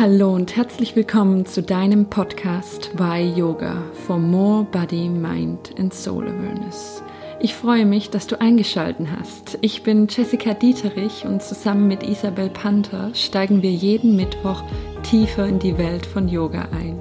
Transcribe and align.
Hallo 0.00 0.32
und 0.32 0.56
herzlich 0.56 0.96
willkommen 0.96 1.44
zu 1.44 1.62
deinem 1.62 2.06
Podcast 2.06 2.90
Why 2.98 3.38
Yoga 3.38 3.82
for 4.06 4.16
More 4.16 4.64
Body, 4.64 5.10
Mind 5.10 5.74
and 5.78 5.92
Soul 5.92 6.26
Awareness. 6.26 7.02
Ich 7.38 7.54
freue 7.54 7.84
mich, 7.84 8.08
dass 8.08 8.26
du 8.26 8.40
eingeschalten 8.40 9.08
hast. 9.14 9.58
Ich 9.60 9.82
bin 9.82 10.06
Jessica 10.08 10.54
Dieterich 10.54 11.26
und 11.26 11.42
zusammen 11.42 11.86
mit 11.86 12.02
Isabel 12.02 12.48
Panther 12.48 13.10
steigen 13.12 13.60
wir 13.60 13.72
jeden 13.72 14.16
Mittwoch 14.16 14.62
tiefer 15.02 15.44
in 15.44 15.58
die 15.58 15.76
Welt 15.76 16.06
von 16.06 16.28
Yoga 16.28 16.68
ein. 16.72 16.98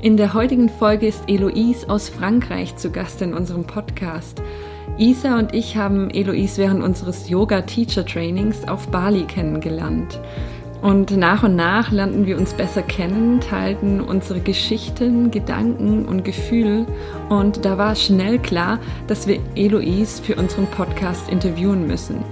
In 0.00 0.16
der 0.16 0.32
heutigen 0.32 0.70
Folge 0.70 1.08
ist 1.08 1.24
Eloise 1.28 1.86
aus 1.90 2.08
Frankreich 2.08 2.76
zu 2.76 2.90
Gast 2.90 3.20
in 3.20 3.34
unserem 3.34 3.66
Podcast. 3.66 4.40
Isa 4.96 5.38
und 5.38 5.54
ich 5.54 5.76
haben 5.76 6.08
Eloise 6.08 6.56
während 6.56 6.82
unseres 6.82 7.28
Yoga 7.28 7.60
Teacher 7.60 8.06
Trainings 8.06 8.66
auf 8.66 8.88
Bali 8.88 9.24
kennengelernt. 9.24 10.18
Und 10.86 11.16
nach 11.16 11.42
und 11.42 11.56
nach 11.56 11.90
lernten 11.90 12.26
wir 12.26 12.38
uns 12.38 12.54
besser 12.54 12.80
kennen, 12.80 13.40
teilten 13.40 14.00
unsere 14.00 14.38
Geschichten, 14.38 15.32
Gedanken 15.32 16.04
und 16.04 16.24
Gefühle. 16.24 16.86
Und 17.28 17.64
da 17.64 17.76
war 17.76 17.96
schnell 17.96 18.38
klar, 18.38 18.78
dass 19.08 19.26
wir 19.26 19.40
Eloise 19.56 20.22
für 20.22 20.36
unseren 20.36 20.68
Podcast 20.68 21.28
interviewen 21.28 21.88
müssen. 21.88 22.22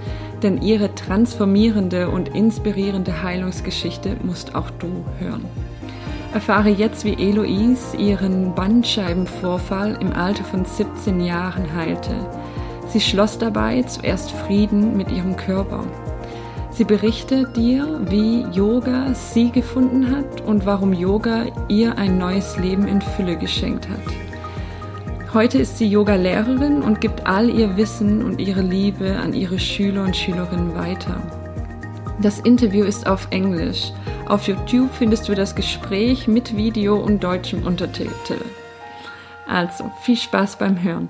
Denn 0.41 0.61
ihre 0.61 0.95
transformierende 0.95 2.09
und 2.09 2.29
inspirierende 2.29 3.23
Heilungsgeschichte 3.23 4.15
musst 4.23 4.55
auch 4.55 4.69
du 4.79 5.03
hören. 5.19 5.43
Erfahre 6.33 6.69
jetzt, 6.69 7.03
wie 7.03 7.29
Eloise 7.29 7.97
ihren 7.97 8.55
Bandscheibenvorfall 8.55 9.97
im 9.99 10.13
Alter 10.13 10.45
von 10.45 10.63
17 10.63 11.19
Jahren 11.19 11.75
heilte. 11.75 12.15
Sie 12.87 13.01
schloss 13.01 13.37
dabei 13.37 13.81
zuerst 13.81 14.31
Frieden 14.31 14.95
mit 14.95 15.11
ihrem 15.11 15.35
Körper. 15.35 15.83
Sie 16.75 16.83
berichtet 16.83 17.55
dir, 17.55 18.01
wie 18.09 18.41
Yoga 18.51 19.13
sie 19.13 19.49
gefunden 19.49 20.13
hat 20.13 20.41
und 20.41 20.65
warum 20.65 20.91
Yoga 20.91 21.45
ihr 21.69 21.97
ein 21.97 22.17
neues 22.17 22.57
Leben 22.57 22.85
in 22.89 23.01
Fülle 23.01 23.37
geschenkt 23.37 23.87
hat. 23.87 25.33
Heute 25.33 25.57
ist 25.57 25.77
sie 25.77 25.87
Yoga-Lehrerin 25.87 26.81
und 26.81 26.99
gibt 26.99 27.25
all 27.25 27.49
ihr 27.49 27.77
Wissen 27.77 28.25
und 28.25 28.41
ihre 28.41 28.61
Liebe 28.61 29.15
an 29.15 29.33
ihre 29.33 29.57
Schüler 29.57 30.03
und 30.03 30.17
Schülerinnen 30.17 30.75
weiter. 30.75 31.15
Das 32.21 32.39
Interview 32.39 32.83
ist 32.83 33.07
auf 33.07 33.29
Englisch. 33.31 33.93
Auf 34.27 34.45
YouTube 34.45 34.89
findest 34.91 35.29
du 35.29 35.33
das 35.33 35.55
Gespräch 35.55 36.27
mit 36.27 36.57
Video 36.57 36.97
und 36.97 37.23
deutschem 37.23 37.65
Untertitel. 37.65 38.35
Also, 39.47 39.89
viel 40.01 40.17
Spaß 40.17 40.57
beim 40.57 40.83
Hören. 40.83 41.07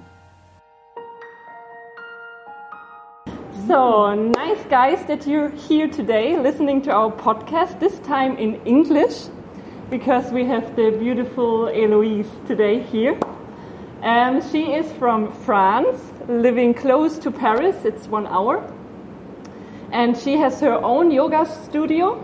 So, 3.67 4.13
nice 4.13 4.63
guys 4.65 5.03
that 5.07 5.25
you're 5.25 5.49
here 5.49 5.87
today 5.87 6.37
listening 6.37 6.83
to 6.83 6.91
our 6.91 7.11
podcast, 7.11 7.79
this 7.79 7.97
time 7.99 8.37
in 8.37 8.61
English, 8.63 9.23
because 9.89 10.31
we 10.31 10.45
have 10.45 10.75
the 10.75 10.91
beautiful 10.91 11.69
Eloise 11.69 12.29
today 12.45 12.83
here. 12.83 13.17
Um, 14.03 14.47
she 14.51 14.73
is 14.73 14.91
from 14.99 15.31
France, 15.31 15.99
living 16.27 16.75
close 16.75 17.17
to 17.19 17.31
Paris, 17.31 17.85
it's 17.85 18.07
one 18.07 18.27
hour. 18.27 18.71
And 19.91 20.15
she 20.15 20.37
has 20.37 20.59
her 20.59 20.75
own 20.75 21.09
yoga 21.09 21.47
studio, 21.63 22.23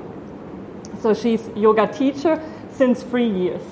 so 1.02 1.16
she's 1.16 1.50
yoga 1.56 1.88
teacher 1.88 2.40
since 2.72 3.02
three 3.02 3.30
years. 3.30 3.64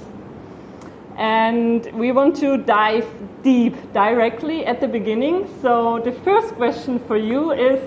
And 1.20 1.86
we 1.94 2.14
want 2.14 2.38
to 2.38 2.56
dive 2.58 3.06
deep 3.44 3.76
directly 3.92 4.66
at 4.66 4.80
the 4.80 4.88
beginning. 4.88 5.50
So, 5.62 6.00
the 6.00 6.14
first 6.14 6.56
question 6.56 6.98
for 6.98 7.18
you 7.18 7.52
is 7.52 7.82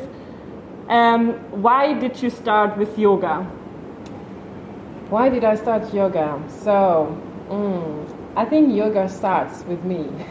um, 0.90 1.32
why 1.62 1.94
did 1.94 2.22
you 2.22 2.28
start 2.28 2.76
with 2.76 2.98
yoga? 2.98 3.42
Why 5.08 5.30
did 5.30 5.44
I 5.44 5.54
start 5.54 5.94
yoga? 5.94 6.42
So, 6.48 7.18
mm, 7.48 8.36
I 8.36 8.44
think 8.44 8.74
yoga 8.74 9.08
starts 9.08 9.64
with 9.64 9.82
me. 9.82 10.04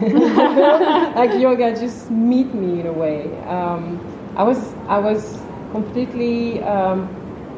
like 1.16 1.40
yoga 1.40 1.74
just 1.74 2.08
meet 2.08 2.54
me 2.54 2.80
in 2.80 2.86
a 2.86 2.92
way. 2.92 3.36
Um, 3.48 3.98
I 4.36 4.44
was 4.44 4.74
I 4.86 4.98
was 4.98 5.40
completely 5.72 6.62
um, 6.62 7.08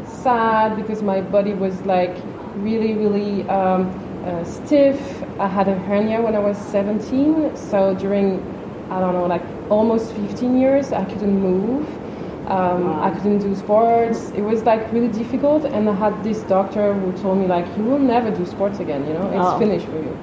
sad 0.06 0.76
because 0.76 1.02
my 1.02 1.20
body 1.20 1.52
was 1.52 1.78
like 1.82 2.16
really 2.56 2.94
really 2.94 3.46
um, 3.48 3.90
uh, 4.24 4.44
stiff. 4.44 4.98
I 5.38 5.46
had 5.46 5.68
a 5.68 5.74
hernia 5.74 6.20
when 6.22 6.34
I 6.34 6.38
was 6.38 6.56
17, 6.58 7.56
so 7.56 7.94
during, 7.94 8.40
I 8.90 9.00
don't 9.00 9.14
know, 9.14 9.26
like 9.26 9.42
almost 9.70 10.12
15 10.12 10.58
years, 10.58 10.92
I 10.92 11.04
couldn't 11.04 11.38
move. 11.40 11.86
Um, 12.46 13.00
I 13.00 13.10
couldn't 13.10 13.38
do 13.38 13.54
sports. 13.54 14.30
It 14.36 14.42
was 14.42 14.64
like 14.64 14.92
really 14.92 15.08
difficult, 15.08 15.64
and 15.64 15.88
I 15.88 15.94
had 15.94 16.22
this 16.22 16.40
doctor 16.42 16.92
who 16.92 17.12
told 17.22 17.38
me 17.38 17.46
like, 17.46 17.66
you 17.76 17.84
will 17.84 17.98
never 17.98 18.30
do 18.30 18.44
sports 18.44 18.80
again. 18.80 19.06
You 19.06 19.14
know, 19.14 19.28
it's 19.30 19.54
Oh. 19.54 19.58
finished 19.58 19.86
for 19.86 19.98
you. 19.98 20.14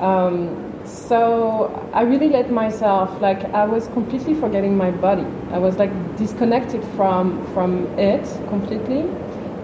Um, 0.00 0.62
so 0.84 1.70
I 1.94 2.02
really 2.02 2.28
let 2.28 2.50
myself 2.50 3.20
like 3.20 3.42
I 3.54 3.64
was 3.64 3.88
completely 3.88 4.34
forgetting 4.34 4.76
my 4.76 4.90
body. 4.90 5.26
I 5.50 5.58
was 5.58 5.78
like 5.78 5.90
disconnected 6.16 6.84
from 6.96 7.44
from 7.54 7.86
it 7.98 8.24
completely. 8.48 9.08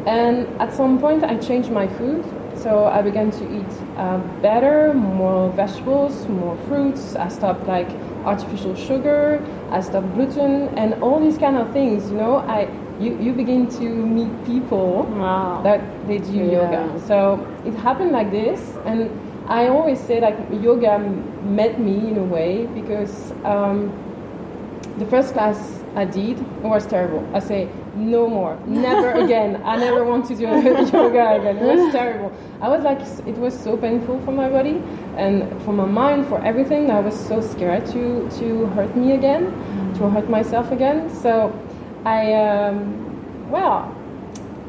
And 0.07 0.47
at 0.61 0.73
some 0.73 0.99
point, 0.99 1.23
I 1.25 1.37
changed 1.37 1.71
my 1.71 1.87
food. 1.87 2.25
So 2.57 2.85
I 2.87 3.03
began 3.03 3.31
to 3.33 3.45
eat 3.59 3.73
uh, 3.97 4.19
better, 4.41 4.95
more 4.95 5.51
vegetables, 5.51 6.27
more 6.29 6.57
fruits. 6.69 7.17
I 7.17 7.29
stopped 7.29 7.67
like 7.67 7.89
artificial 8.25 8.75
sugar. 8.75 9.43
I 9.71 9.81
stopped 9.81 10.15
gluten 10.15 10.69
and 10.79 10.95
all 11.03 11.19
these 11.21 11.39
kind 11.39 11.57
of 11.57 11.73
things. 11.73 12.11
You 12.11 12.17
know, 12.19 12.37
I 12.39 12.69
you, 13.01 13.19
you 13.19 13.33
begin 13.33 13.67
to 13.81 13.89
meet 13.89 14.31
people 14.45 15.05
Wow. 15.05 15.61
that 15.65 15.81
they 16.07 16.19
do 16.19 16.33
Yeah. 16.39 16.53
yoga. 16.61 17.01
So 17.07 17.45
it 17.65 17.75
happened 17.75 18.13
like 18.13 18.31
this, 18.31 18.61
and 18.87 19.11
I 19.49 19.69
always 19.69 19.99
say 19.99 20.21
like 20.21 20.37
yoga 20.63 20.99
met 21.45 21.81
me 21.81 21.97
in 22.11 22.19
a 22.19 22.23
way 22.25 22.67
because 22.75 23.33
um, 23.45 23.91
the 24.99 25.07
first 25.07 25.33
class 25.33 25.81
I 25.97 26.05
did 26.05 26.39
was 26.63 26.87
terrible. 26.87 27.25
I 27.35 27.41
say 27.41 27.69
no 27.95 28.29
more, 28.29 28.59
never 28.67 29.11
again. 29.25 29.63
I 29.65 29.77
never 29.77 30.05
want 30.05 30.27
to 30.27 30.35
do 30.35 30.43
yoga 30.93 31.41
again. 31.41 31.57
It 31.59 31.77
was 31.77 31.93
terrible. 31.93 32.33
I 32.61 32.69
was 32.69 32.83
like, 32.83 33.01
it 33.27 33.37
was 33.39 33.59
so 33.59 33.77
painful 33.77 34.21
for 34.25 34.33
my 34.33 34.49
body 34.49 34.83
and 35.17 35.61
for 35.63 35.73
my 35.73 35.85
mind, 35.85 36.27
for 36.27 36.43
everything. 36.45 36.91
I 36.91 37.01
was 37.01 37.15
so 37.15 37.41
scared 37.41 37.87
to 37.87 38.29
to 38.39 38.67
hurt 38.67 38.97
me 38.97 39.13
again, 39.13 39.45
to 39.95 40.09
hurt 40.09 40.29
myself 40.29 40.71
again. 40.73 41.11
So 41.11 41.53
I, 42.05 42.33
um, 42.35 43.51
well, 43.51 43.95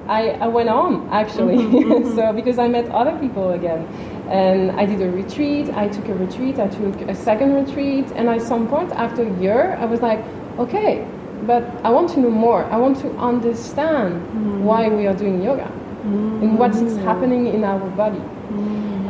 I, 0.07 0.31
I 0.31 0.47
went 0.47 0.69
on 0.69 1.07
actually. 1.09 1.57
so 2.15 2.33
because 2.33 2.59
I 2.59 2.67
met 2.67 2.89
other 2.89 3.17
people 3.19 3.51
again, 3.51 3.85
and 4.29 4.71
I 4.71 4.85
did 4.85 5.01
a 5.01 5.09
retreat. 5.09 5.69
I 5.69 5.87
took 5.87 6.07
a 6.09 6.15
retreat. 6.15 6.59
I 6.59 6.67
took 6.67 7.01
a 7.01 7.15
second 7.15 7.53
retreat, 7.53 8.11
and 8.15 8.27
at 8.29 8.41
some 8.41 8.67
point 8.67 8.91
after 8.91 9.23
a 9.23 9.39
year, 9.39 9.77
I 9.79 9.85
was 9.85 10.01
like, 10.01 10.19
okay, 10.59 11.05
but 11.45 11.63
I 11.83 11.89
want 11.89 12.09
to 12.11 12.19
know 12.19 12.29
more. 12.29 12.65
I 12.65 12.77
want 12.77 12.97
to 12.99 13.11
understand 13.17 14.63
why 14.65 14.89
we 14.89 15.07
are 15.07 15.13
doing 15.15 15.41
yoga 15.41 15.71
and 16.03 16.57
what's 16.59 16.79
happening 16.97 17.47
in 17.47 17.63
our 17.63 17.89
body. 17.91 18.21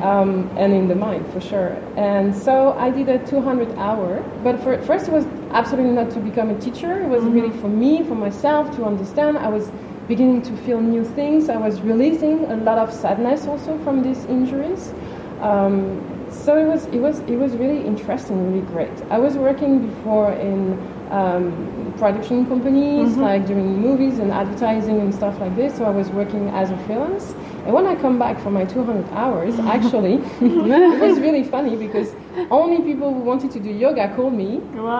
Um, 0.03 0.49
and 0.57 0.73
in 0.73 0.89
the 0.89 0.95
mind 0.95 1.25
for 1.31 1.39
sure. 1.39 1.77
And 1.95 2.35
so 2.35 2.73
I 2.73 2.89
did 2.91 3.07
a 3.07 3.25
200 3.25 3.77
hour, 3.77 4.21
but 4.43 4.61
for, 4.61 4.81
first 4.81 5.07
it 5.07 5.13
was 5.13 5.25
absolutely 5.51 5.93
not 5.93 6.11
to 6.11 6.19
become 6.19 6.49
a 6.49 6.59
teacher. 6.59 7.01
It 7.01 7.07
was 7.07 7.23
really 7.23 7.51
for 7.61 7.69
me, 7.69 8.03
for 8.03 8.15
myself 8.15 8.75
to 8.75 8.83
understand. 8.83 9.37
I 9.37 9.47
was 9.47 9.71
beginning 10.09 10.41
to 10.41 10.57
feel 10.57 10.81
new 10.81 11.05
things. 11.05 11.47
I 11.47 11.55
was 11.55 11.79
releasing 11.81 12.51
a 12.51 12.57
lot 12.57 12.77
of 12.79 12.91
sadness 12.91 13.47
also 13.47 13.77
from 13.79 14.03
these 14.03 14.25
injuries. 14.25 14.93
Um, 15.39 16.01
so 16.29 16.57
it 16.57 16.65
was 16.65 16.85
it 16.87 16.99
was 16.99 17.19
it 17.21 17.37
was 17.37 17.53
really 17.53 17.85
interesting, 17.85 18.51
really 18.51 18.65
great. 18.67 18.91
I 19.09 19.19
was 19.19 19.35
working 19.35 19.87
before 19.87 20.33
in 20.33 20.77
um, 21.13 21.93
production 21.99 22.45
companies, 22.47 23.15
like 23.17 23.45
doing 23.45 23.79
movies 23.79 24.17
and 24.19 24.31
advertising 24.31 24.99
and 24.99 25.13
stuff 25.13 25.39
like 25.39 25.55
this. 25.55 25.77
So 25.77 25.85
I 25.85 25.89
was 25.91 26.09
working 26.09 26.49
as 26.49 26.71
a 26.71 26.77
freelance. 26.85 27.33
And 27.65 27.73
when 27.73 27.85
I 27.85 27.95
come 27.95 28.17
back 28.17 28.39
from 28.41 28.53
my 28.53 28.65
200 28.65 29.09
hours, 29.11 29.57
actually, 29.75 30.15
it 30.41 30.99
was 30.99 31.19
really 31.19 31.43
funny 31.43 31.75
because 31.75 32.15
only 32.49 32.81
people 32.81 33.13
who 33.13 33.19
wanted 33.19 33.51
to 33.51 33.59
do 33.59 33.69
yoga 33.69 34.13
called 34.15 34.33
me, 34.33 34.59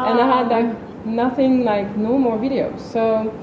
and 0.10 0.20
I 0.22 0.28
had 0.38 0.48
like 0.50 1.06
nothing, 1.06 1.64
like 1.64 1.98
no 1.98 2.18
more 2.18 2.38
videos. 2.38 2.80
So 2.80 3.34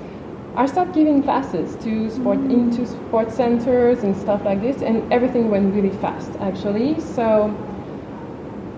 I 0.54 0.66
started 0.66 0.94
giving 0.94 1.22
classes 1.22 1.76
to 1.84 2.08
sport 2.10 2.38
into 2.38 2.86
sports 2.86 3.34
centers 3.34 4.04
and 4.04 4.16
stuff 4.16 4.44
like 4.44 4.60
this, 4.60 4.80
and 4.80 5.12
everything 5.12 5.50
went 5.50 5.74
really 5.74 5.94
fast 5.98 6.30
actually. 6.40 7.00
So 7.00 7.48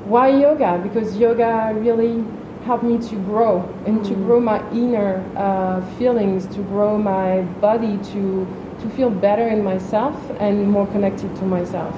why 0.07 0.29
yoga? 0.29 0.81
Because 0.83 1.17
yoga 1.19 1.73
really 1.75 2.25
helped 2.65 2.85
me 2.85 2.99
to 2.99 3.17
grow 3.17 3.63
and 3.87 4.05
to 4.05 4.15
grow 4.15 4.41
my 4.41 4.59
inner 4.71 5.25
uh, 5.37 5.81
feelings, 5.97 6.47
to 6.55 6.63
grow 6.63 6.99
my 6.99 7.43
body, 7.61 7.99
to 8.13 8.47
to 8.81 8.91
feel 8.91 9.11
better 9.11 9.47
in 9.47 9.63
myself 9.63 10.17
and 10.41 10.69
more 10.69 10.87
connected 10.89 11.35
to 11.37 11.45
myself. 11.45 11.95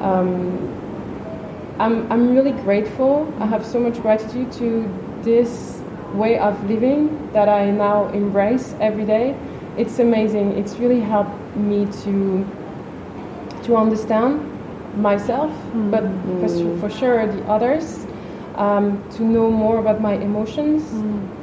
Um, 0.00 0.76
I'm, 1.78 2.10
I'm 2.10 2.34
really 2.34 2.52
grateful. 2.52 3.32
I 3.38 3.46
have 3.46 3.64
so 3.64 3.78
much 3.78 4.00
gratitude 4.00 4.50
to 4.52 4.92
this 5.22 5.80
way 6.14 6.38
of 6.38 6.68
living 6.68 7.30
that 7.32 7.48
I 7.48 7.70
now 7.70 8.08
embrace 8.08 8.74
every 8.80 9.04
day. 9.04 9.36
It's 9.76 9.98
amazing. 9.98 10.52
It's 10.52 10.76
really 10.76 11.00
helped 11.00 11.56
me 11.56 11.86
to 12.04 12.46
to 13.64 13.76
understand 13.76 14.40
myself, 14.96 15.50
but 15.90 16.04
for, 16.40 16.78
for 16.78 16.90
sure 16.90 17.26
the 17.26 17.44
others. 17.46 18.05
Um, 18.56 19.02
to 19.16 19.22
know 19.22 19.50
more 19.50 19.78
about 19.78 20.00
my 20.00 20.14
emotions, 20.14 20.82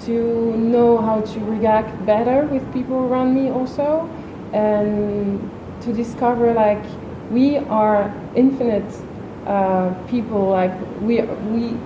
to 0.05 0.57
know 0.57 0.97
how 0.97 1.21
to 1.21 1.39
react 1.41 1.93
better 2.07 2.47
with 2.47 2.63
people 2.73 2.97
around 3.05 3.35
me 3.35 3.51
also, 3.51 4.09
and 4.51 5.39
to 5.81 5.93
discover 5.93 6.53
like 6.53 6.83
we 7.29 7.57
are 7.57 8.11
infinite 8.35 8.89
uh, 9.45 9.93
people. 10.09 10.49
Like 10.49 10.73
we 11.01 11.21
we 11.53 11.77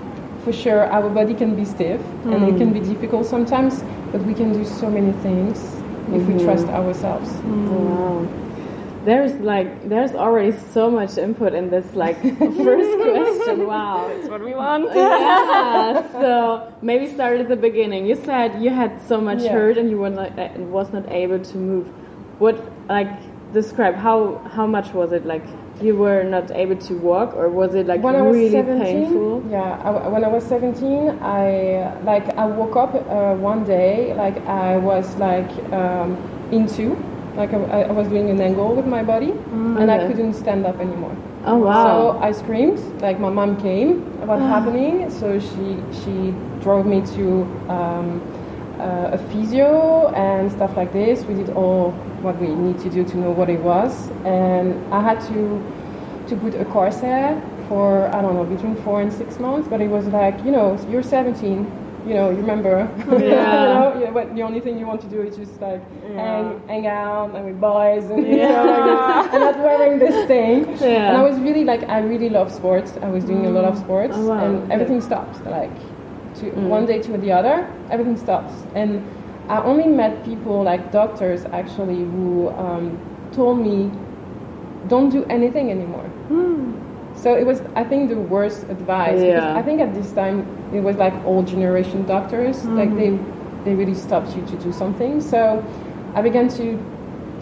for 0.46 0.54
sure 0.54 0.86
our 0.96 1.10
body 1.10 1.34
can 1.34 1.56
be 1.56 1.66
stiff 1.66 2.00
and 2.24 2.48
it 2.48 2.58
can 2.58 2.72
be 2.72 2.80
difficult 2.80 3.26
sometimes, 3.26 3.84
but 4.14 4.24
we 4.24 4.34
can 4.34 4.54
do 4.54 4.64
so 4.64 4.90
many 4.90 5.12
things 5.20 5.60
if 6.14 6.24
we 6.26 6.42
trust 6.42 6.68
ourselves. 6.68 7.30
Wow. 7.44 8.47
There's 9.08 9.32
like 9.54 9.88
there's 9.88 10.12
already 10.24 10.52
so 10.76 10.92
much 10.92 11.18
input 11.18 11.54
in 11.54 11.70
this 11.70 11.88
like 11.96 12.18
first 12.66 12.92
question. 13.04 13.66
Wow. 13.66 14.10
That's 14.10 14.28
what 14.28 14.42
we 14.44 14.54
want. 14.54 14.84
yeah. 14.96 16.12
So 16.12 16.74
maybe 16.82 17.08
start 17.18 17.40
at 17.40 17.48
the 17.48 17.56
beginning. 17.56 18.06
You 18.06 18.18
said 18.30 18.62
you 18.62 18.70
had 18.70 18.92
so 19.08 19.22
much 19.22 19.42
Yeah. 19.44 19.54
hurt 19.54 19.78
and 19.78 19.90
you 19.90 19.98
were 20.04 20.10
not 20.10 20.32
was 20.76 20.92
not 20.92 21.06
able 21.10 21.40
to 21.52 21.58
move. 21.58 21.88
What 22.44 22.58
like 22.90 23.08
describe 23.54 23.96
how 23.96 24.42
how 24.56 24.68
much 24.68 24.94
was 24.94 25.14
it 25.14 25.26
like? 25.26 25.46
You 25.80 25.96
were 25.96 26.24
not 26.24 26.50
able 26.52 26.76
to 26.90 26.94
walk, 26.98 27.30
or 27.36 27.50
was 27.50 27.76
it 27.76 27.86
like 27.86 28.02
when 28.02 28.16
really 28.16 28.50
17, 28.50 28.82
painful? 28.84 29.44
yeah, 29.48 29.80
I, 29.86 30.08
when 30.10 30.24
I 30.26 30.28
was 30.28 30.44
17, 30.44 31.20
I 31.22 31.94
like 32.04 32.28
I 32.36 32.46
woke 32.48 32.76
up 32.76 32.96
uh, 32.96 33.36
one 33.36 33.64
day 33.64 34.12
like 34.16 34.38
I 34.48 34.76
was 34.78 35.16
like 35.18 35.48
um, 35.72 36.18
into 36.52 36.98
like 37.38 37.54
I, 37.54 37.84
I 37.84 37.92
was 37.92 38.08
doing 38.08 38.30
an 38.30 38.42
angle 38.42 38.76
with 38.76 38.88
my 38.88 39.04
body 39.04 39.32
and 39.32 39.92
I 39.92 40.08
couldn't 40.08 40.34
stand 40.34 40.66
up 40.66 40.80
anymore. 40.80 41.16
Oh 41.46 41.58
wow. 41.58 41.86
So 41.86 42.20
I 42.20 42.32
screamed. 42.32 42.80
Like 43.02 43.20
my 43.20 43.30
mom 43.30 43.56
came. 43.62 44.02
What's 44.28 44.42
happening? 44.42 45.10
So 45.10 45.40
she 45.40 45.68
she 46.02 46.34
drove 46.62 46.86
me 46.86 47.00
to 47.16 47.44
um, 47.70 48.22
uh, 48.80 49.18
a 49.18 49.18
physio 49.30 50.10
and 50.10 50.52
stuff 50.52 50.76
like 50.76 50.92
this. 50.92 51.24
We 51.24 51.36
did 51.36 51.52
all 51.52 51.92
what 52.22 52.38
we 52.42 52.48
need 52.48 52.80
to 52.80 52.90
do 52.90 53.04
to 53.06 53.18
know 53.18 53.32
what 53.32 53.50
it 53.50 53.62
was, 53.62 54.10
and 54.26 54.68
I 54.94 55.02
had 55.02 55.22
to 55.30 55.40
to 56.30 56.36
put 56.36 56.56
a 56.56 56.66
corset 56.66 57.42
for 57.70 58.08
I 58.16 58.22
don't 58.22 58.34
know 58.34 58.44
between 58.44 58.76
four 58.84 59.02
and 59.02 59.14
six 59.14 59.40
months. 59.40 59.68
But 59.68 59.80
it 59.80 59.90
was 59.90 60.08
like 60.08 60.44
you 60.44 60.52
know 60.52 60.78
you're 60.90 61.04
17. 61.04 61.87
You 62.08 62.14
know, 62.14 62.30
you 62.30 62.38
remember. 62.38 62.90
you 63.00 63.20
know, 63.20 64.00
yeah, 64.00 64.12
but 64.12 64.34
the 64.34 64.42
only 64.42 64.62
thing 64.62 64.80
you 64.80 64.86
want 64.86 65.02
to 65.02 65.10
do 65.10 65.22
is 65.22 65.36
just 65.36 65.60
like 65.60 65.82
hang, 66.16 66.62
hang 66.68 66.88
out 66.88 67.36
and 67.36 67.46
with 67.46 67.60
boys 67.60 68.06
and 68.10 68.26
you 68.26 68.38
know, 68.38 68.66
like 68.66 69.34
and 69.34 69.42
not 69.44 69.58
wearing 69.60 70.00
this 70.00 70.26
thing. 70.26 70.78
Yeah. 70.78 71.10
And 71.10 71.18
I 71.18 71.22
was 71.22 71.38
really 71.40 71.66
like 71.66 71.84
I 71.84 72.00
really 72.00 72.30
love 72.30 72.50
sports. 72.54 72.98
I 73.02 73.10
was 73.10 73.26
doing 73.26 73.46
a 73.46 73.50
lot 73.50 73.66
of 73.66 73.76
mm. 73.76 73.84
sports, 73.84 74.14
Oh, 74.16 74.30
wow. 74.30 74.44
and 74.44 74.72
everything 74.72 75.02
stopped. 75.02 75.44
Like 75.46 75.76
to 76.36 76.46
mm. 76.46 76.70
one 76.70 76.86
day 76.86 77.02
to 77.02 77.18
the 77.18 77.32
other, 77.34 77.70
everything 77.90 78.16
stops. 78.16 78.54
And 78.74 79.06
I 79.50 79.62
only 79.64 79.88
met 79.88 80.24
people 80.24 80.64
like 80.64 80.92
doctors 80.94 81.44
actually 81.46 81.98
who 81.98 82.50
um, 82.52 82.98
told 83.34 83.60
me, 83.60 83.92
"Don't 84.88 85.10
do 85.10 85.26
anything 85.26 85.72
anymore." 85.72 86.08
Hmm. 86.30 86.77
So 87.28 87.36
it 87.36 87.46
was, 87.46 87.62
I 87.76 87.84
think, 87.84 88.08
the 88.08 88.16
worst 88.16 88.64
advice. 88.70 89.20
Because 89.20 89.44
Yeah. 89.44 89.60
I 89.60 89.62
think 89.62 89.82
at 89.82 89.94
this 89.94 90.14
time 90.14 90.48
it 90.74 90.80
was 90.80 90.96
like 90.96 91.14
old 91.26 91.46
generation 91.46 92.06
doctors, 92.06 92.64
like 92.64 92.96
they 92.96 93.10
mm-hmm. 93.10 93.66
they 93.66 93.76
really 93.76 93.96
stopped 93.96 94.34
you 94.34 94.44
to 94.46 94.56
do 94.66 94.72
something. 94.72 95.20
So 95.20 95.62
I 96.16 96.22
began 96.22 96.48
to 96.60 96.66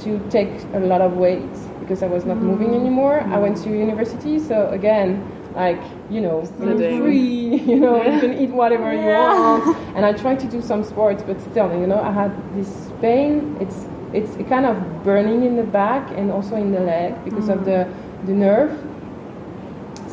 to 0.06 0.10
take 0.32 0.50
a 0.74 0.80
lot 0.80 1.02
of 1.02 1.12
weight 1.26 1.56
because 1.82 2.02
I 2.02 2.08
was 2.08 2.26
not 2.26 2.38
mm-hmm. 2.38 2.48
moving 2.52 2.74
anymore. 2.74 3.22
I 3.36 3.38
went 3.38 3.58
to 3.58 3.70
mm-hmm. 3.70 3.86
university, 3.88 4.40
so 4.40 4.56
again, 4.80 5.22
like 5.54 5.84
you 6.10 6.22
know, 6.26 6.38
Sitting. 6.58 6.98
free, 7.04 7.62
you 7.72 7.80
know, 7.80 8.02
you 8.02 8.20
can 8.26 8.34
eat 8.42 8.50
whatever 8.50 8.90
you 8.92 9.12
want. 9.22 9.78
And 9.96 10.04
I 10.04 10.14
tried 10.14 10.40
to 10.46 10.48
do 10.56 10.62
some 10.72 10.82
sports, 10.84 11.22
but 11.22 11.38
still, 11.50 11.70
you 11.82 11.86
know, 11.86 12.02
I 12.02 12.12
had 12.22 12.32
this 12.58 12.72
pain. 13.06 13.56
It's 13.62 13.86
it's 14.18 14.34
kind 14.50 14.66
of 14.66 14.76
burning 15.04 15.46
in 15.46 15.54
the 15.62 15.68
back 15.82 16.04
and 16.18 16.32
also 16.32 16.56
in 16.56 16.72
the 16.72 16.84
leg 16.94 17.14
because 17.24 17.50
of 17.54 17.60
mm. 17.60 17.70
the 17.70 17.80
the 18.26 18.34
nerve. 18.34 18.74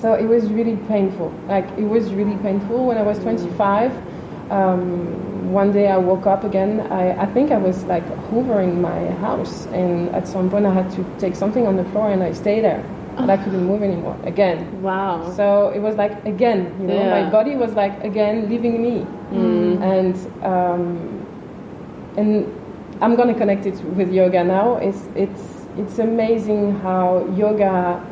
So 0.02 0.14
it 0.14 0.26
was 0.26 0.50
really 0.50 0.76
painful. 0.88 1.32
Like 1.46 1.66
it 1.78 1.84
was 1.84 2.12
really 2.12 2.36
painful 2.42 2.86
when 2.86 2.98
I 2.98 3.02
was 3.02 3.18
25. 3.20 3.92
Um, 4.50 5.52
one 5.52 5.70
day 5.72 5.86
I 5.88 5.96
woke 5.96 6.26
up 6.26 6.42
again. 6.44 6.80
I, 6.90 7.22
I 7.22 7.26
think 7.26 7.52
I 7.52 7.56
was 7.58 7.84
like 7.84 8.04
hoovering 8.28 8.80
my 8.80 9.10
house, 9.26 9.66
and 9.66 10.08
at 10.14 10.26
some 10.26 10.50
point 10.50 10.66
I 10.66 10.72
had 10.74 10.90
to 10.96 11.04
take 11.18 11.36
something 11.36 11.66
on 11.68 11.76
the 11.76 11.84
floor, 11.92 12.10
and 12.10 12.22
I 12.22 12.32
stayed 12.32 12.62
there, 12.64 12.82
and 13.16 13.30
I 13.30 13.36
couldn't 13.36 13.64
move 13.64 13.82
anymore 13.82 14.16
again. 14.24 14.58
wow. 14.82 15.30
So 15.36 15.68
it 15.76 15.78
was 15.80 15.94
like 15.96 16.24
again, 16.24 16.74
you 16.80 16.86
know, 16.88 17.00
Yeah. 17.04 17.22
my 17.22 17.30
body 17.30 17.54
was 17.54 17.72
like 17.74 17.94
again 18.02 18.48
leaving 18.50 18.82
me, 18.82 19.06
and 19.92 20.16
um, 20.42 20.84
and 22.16 22.32
I'm 23.00 23.14
gonna 23.14 23.34
connect 23.34 23.66
it 23.66 23.78
with 23.96 24.10
yoga 24.12 24.42
now. 24.42 24.76
It's 24.88 25.02
it's 25.14 25.44
it's 25.78 25.98
amazing 25.98 26.80
how 26.80 27.24
yoga 27.36 28.02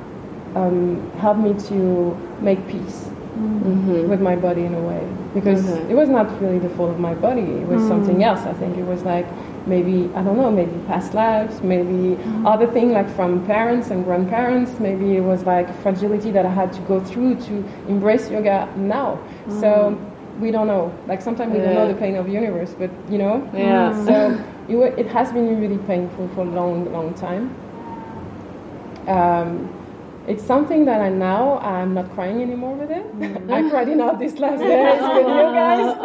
um, 0.55 1.11
helped 1.19 1.41
me 1.41 1.55
to 1.69 2.14
make 2.41 2.67
peace 2.69 3.11
mm-hmm. 3.41 4.08
with 4.08 4.20
my 4.20 4.37
body 4.37 4.64
in 4.64 4.75
a 4.75 4.81
way 4.81 5.06
because 5.35 5.69
Okay. 5.69 5.91
it 5.91 5.94
was 5.94 6.08
not 6.08 6.41
really 6.41 6.58
the 6.58 6.69
fault 6.70 6.91
of 6.91 6.99
my 6.99 7.14
body. 7.14 7.43
It 7.43 7.67
was 7.67 7.87
something 7.87 8.19
mm. 8.19 8.25
else. 8.25 8.41
I 8.41 8.52
think 8.55 8.76
it 8.76 8.85
was 8.85 9.02
like 9.02 9.26
maybe 9.67 10.11
I 10.14 10.23
don't 10.23 10.37
know, 10.37 10.50
maybe 10.50 10.73
past 10.87 11.14
lives, 11.14 11.62
maybe 11.62 12.17
mm. 12.17 12.47
other 12.47 12.67
thing 12.67 12.93
like 12.93 13.08
from 13.14 13.47
parents 13.47 13.91
and 13.91 14.05
grandparents. 14.05 14.81
Maybe 14.81 15.17
it 15.17 15.20
was 15.20 15.44
like 15.44 15.69
fragility 15.82 16.31
that 16.32 16.44
I 16.47 16.50
had 16.50 16.73
to 16.73 16.81
go 16.82 17.00
through 17.00 17.37
to 17.46 17.64
embrace 17.88 18.31
yoga 18.31 18.69
now. 18.76 19.19
So 19.61 19.69
mm. 19.69 20.41
we 20.41 20.50
don't 20.50 20.67
know. 20.67 20.93
Like 21.06 21.23
sometimes 21.23 21.53
we 21.53 21.58
don't 21.58 21.75
know 21.75 21.88
the 21.88 21.99
pain 21.99 22.17
of 22.17 22.26
the 22.26 22.32
universe, 22.32 22.75
but 22.76 22.91
you 23.08 23.19
know. 23.19 23.49
Yeah. 23.55 24.05
So 24.05 24.14
it, 24.69 24.99
it 24.99 25.06
has 25.08 25.32
been 25.32 25.61
really 25.61 25.79
painful 25.87 26.29
for 26.35 26.43
a 26.43 26.50
long, 26.50 26.93
long 26.93 27.14
time. 27.14 27.55
Um, 29.08 29.80
it's 30.31 30.44
something 30.44 30.85
that 30.85 31.00
I 31.00 31.09
now 31.09 31.59
I'm 31.59 31.94
not 31.94 32.12
crying 32.15 32.41
anymore 32.41 32.77
with 32.77 32.93
it. 32.93 33.05
Mm. 33.19 33.50
I 33.56 33.69
cried 33.69 33.88
enough 33.88 34.21
these 34.21 34.38
last 34.38 34.61
days 34.61 35.03
with 35.03 35.27
you 35.27 35.41
oh, 35.49 35.53
guys. 35.53 35.97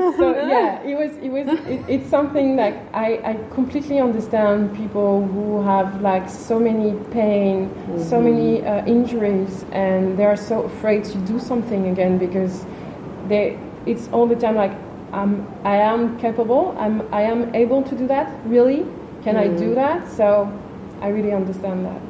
Oh, 0.00 0.14
so 0.18 0.34
yeah, 0.46 0.82
it 0.82 0.96
was 0.96 1.12
it 1.18 1.28
was 1.28 1.46
it, 1.68 1.84
it's 1.88 2.10
something 2.10 2.56
like 2.56 2.76
I, 2.92 3.20
I 3.24 3.34
completely 3.54 4.00
understand 4.00 4.74
people 4.76 5.24
who 5.28 5.62
have 5.62 6.00
like 6.00 6.28
so 6.28 6.58
many 6.58 6.98
pain, 7.10 7.70
so 7.98 8.16
mm-hmm. 8.16 8.24
many 8.24 8.66
uh, 8.66 8.84
injuries, 8.84 9.64
and 9.70 10.18
they 10.18 10.24
are 10.24 10.36
so 10.36 10.62
afraid 10.62 11.04
to 11.04 11.18
do 11.18 11.38
something 11.38 11.86
again 11.86 12.18
because 12.18 12.66
they 13.28 13.56
it's 13.86 14.08
all 14.08 14.26
the 14.26 14.36
time 14.36 14.56
like 14.56 14.72
I'm 15.12 15.46
I 15.62 15.76
am 15.76 16.18
capable. 16.18 16.74
I'm 16.76 17.02
I 17.14 17.22
am 17.22 17.54
able 17.54 17.84
to 17.84 17.94
do 17.94 18.08
that. 18.08 18.28
Really, 18.44 18.84
can 19.22 19.36
I 19.36 19.46
do 19.46 19.70
mm-hmm. 19.70 19.74
that? 19.74 20.08
So 20.10 20.50
I 21.02 21.08
really 21.08 21.32
understand 21.32 21.84
that. 21.84 22.00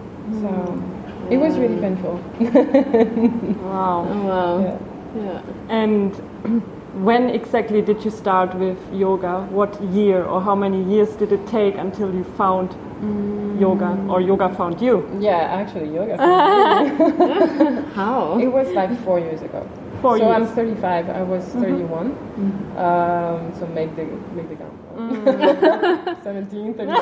So 0.42 0.48
mm. 0.48 1.32
it 1.32 1.38
was 1.38 1.58
really 1.58 1.80
painful. 1.80 2.20
Wow. 3.72 4.06
Oh, 4.08 4.22
wow. 4.26 4.58
Yeah. 4.60 4.78
Yeah. 5.16 5.42
And 5.68 6.14
when 7.04 7.30
exactly 7.30 7.80
did 7.80 8.04
you 8.04 8.10
start 8.10 8.54
with 8.54 8.78
yoga? 8.92 9.46
What 9.50 9.82
year 9.82 10.24
or 10.24 10.42
how 10.42 10.54
many 10.54 10.82
years 10.84 11.16
did 11.16 11.32
it 11.32 11.46
take 11.46 11.76
until 11.76 12.14
you 12.14 12.24
found 12.36 12.70
mm. 13.00 13.58
yoga 13.58 13.96
or 14.10 14.20
yoga 14.20 14.54
found 14.54 14.80
you? 14.80 15.08
Yeah, 15.18 15.60
actually, 15.60 15.94
yoga. 15.94 16.16
How? 17.94 18.38
it 18.38 18.48
was 18.48 18.68
like 18.72 18.90
four 19.04 19.18
years 19.18 19.40
ago. 19.40 19.66
Four 20.02 20.18
so 20.18 20.30
I'm 20.30 20.46
35. 20.46 21.08
I 21.08 21.22
was 21.22 21.44
mm-hmm. 21.44 21.62
31. 21.62 22.10
Mm-hmm. 22.10 22.76
Um, 22.76 23.58
so 23.58 23.66
make 23.68 23.94
the 23.96 24.04
make 24.34 24.48
the 24.48 24.56
count. 24.56 24.81
17, 26.22 26.74
31. 26.74 27.00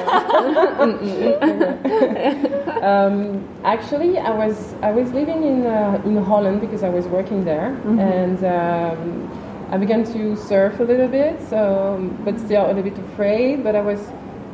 um, 2.82 3.49
actually, 3.64 4.18
I 4.18 4.30
was 4.30 4.75
I 4.82 4.92
was 4.92 5.12
living 5.12 5.42
in 5.42 5.66
uh, 5.66 6.00
in 6.04 6.16
Holland 6.16 6.61
because 6.61 6.82
I 6.82 6.88
was 6.88 7.06
working 7.06 7.44
there, 7.44 7.75
and 7.99 8.44
um, 8.44 9.28
I 9.70 9.76
began 9.76 10.04
to 10.12 10.37
surf 10.37 10.78
a 10.80 10.85
little 10.85 11.09
bit. 11.09 11.40
So, 11.49 11.99
but 12.25 12.38
still 12.38 12.66
a 12.66 12.73
little 12.73 12.82
bit 12.82 12.99
afraid. 12.99 13.64
But 13.64 13.75
I 13.75 13.80
was 13.80 14.00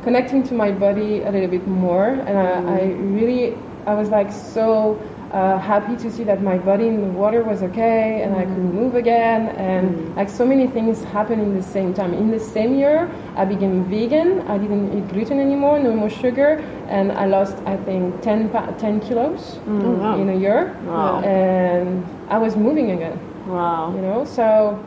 connecting 0.03 0.43
to 0.43 0.53
my 0.53 0.71
body 0.71 1.21
a 1.21 1.31
little 1.31 1.49
bit 1.49 1.67
more, 1.67 2.07
and 2.07 2.37
I, 2.37 2.79
I 2.79 2.81
really 3.17 3.55
I 3.85 3.93
was 3.93 4.09
like 4.09 4.31
so 4.31 4.99
uh, 5.31 5.57
happy 5.59 5.95
to 5.97 6.09
see 6.09 6.23
that 6.23 6.41
my 6.41 6.57
body 6.57 6.87
in 6.87 7.01
the 7.01 7.07
water 7.19 7.43
was 7.43 7.61
okay 7.61 8.21
and 8.23 8.33
I 8.35 8.45
could 8.45 8.73
move 8.73 8.95
again 8.95 9.49
and 9.57 10.15
like 10.15 10.29
so 10.29 10.45
many 10.45 10.67
things 10.67 11.03
happened 11.03 11.41
in 11.41 11.53
the 11.53 11.63
same 11.63 11.93
time. 11.93 12.13
In 12.13 12.31
the 12.31 12.39
same 12.39 12.75
year, 12.75 13.09
I 13.35 13.43
became 13.43 13.83
vegan. 13.85 14.41
I 14.47 14.57
didn't 14.57 14.97
eat 14.97 15.07
gluten 15.09 15.39
anymore, 15.39 15.79
no 15.79 15.93
more 15.93 16.09
sugar, 16.09 16.63
and 16.87 17.11
I 17.11 17.25
lost 17.25 17.57
I 17.65 17.75
think 17.77 18.21
10, 18.21 18.49
pa- 18.49 18.71
10 18.77 19.01
kilos 19.01 19.59
wow. 19.67 20.15
in 20.17 20.29
a 20.29 20.35
year. 20.35 20.75
Wow. 20.85 21.19
And 21.21 22.05
I 22.29 22.37
was 22.37 22.55
moving 22.55 22.91
again, 22.91 23.19
Wow. 23.47 23.93
you 23.93 24.01
know. 24.01 24.23
So 24.23 24.79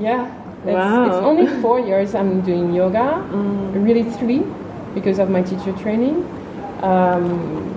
yeah, 0.00 0.26
it's, 0.64 0.74
Wow. 0.74 1.06
it's 1.06 1.16
only 1.16 1.46
four 1.62 1.78
years 1.78 2.14
I'm 2.14 2.40
doing 2.40 2.72
yoga, 2.72 3.20
really 3.72 4.02
three 4.02 4.42
because 4.94 5.18
of 5.20 5.30
my 5.30 5.42
teacher 5.42 5.72
training. 5.74 6.26
Um, 6.82 7.71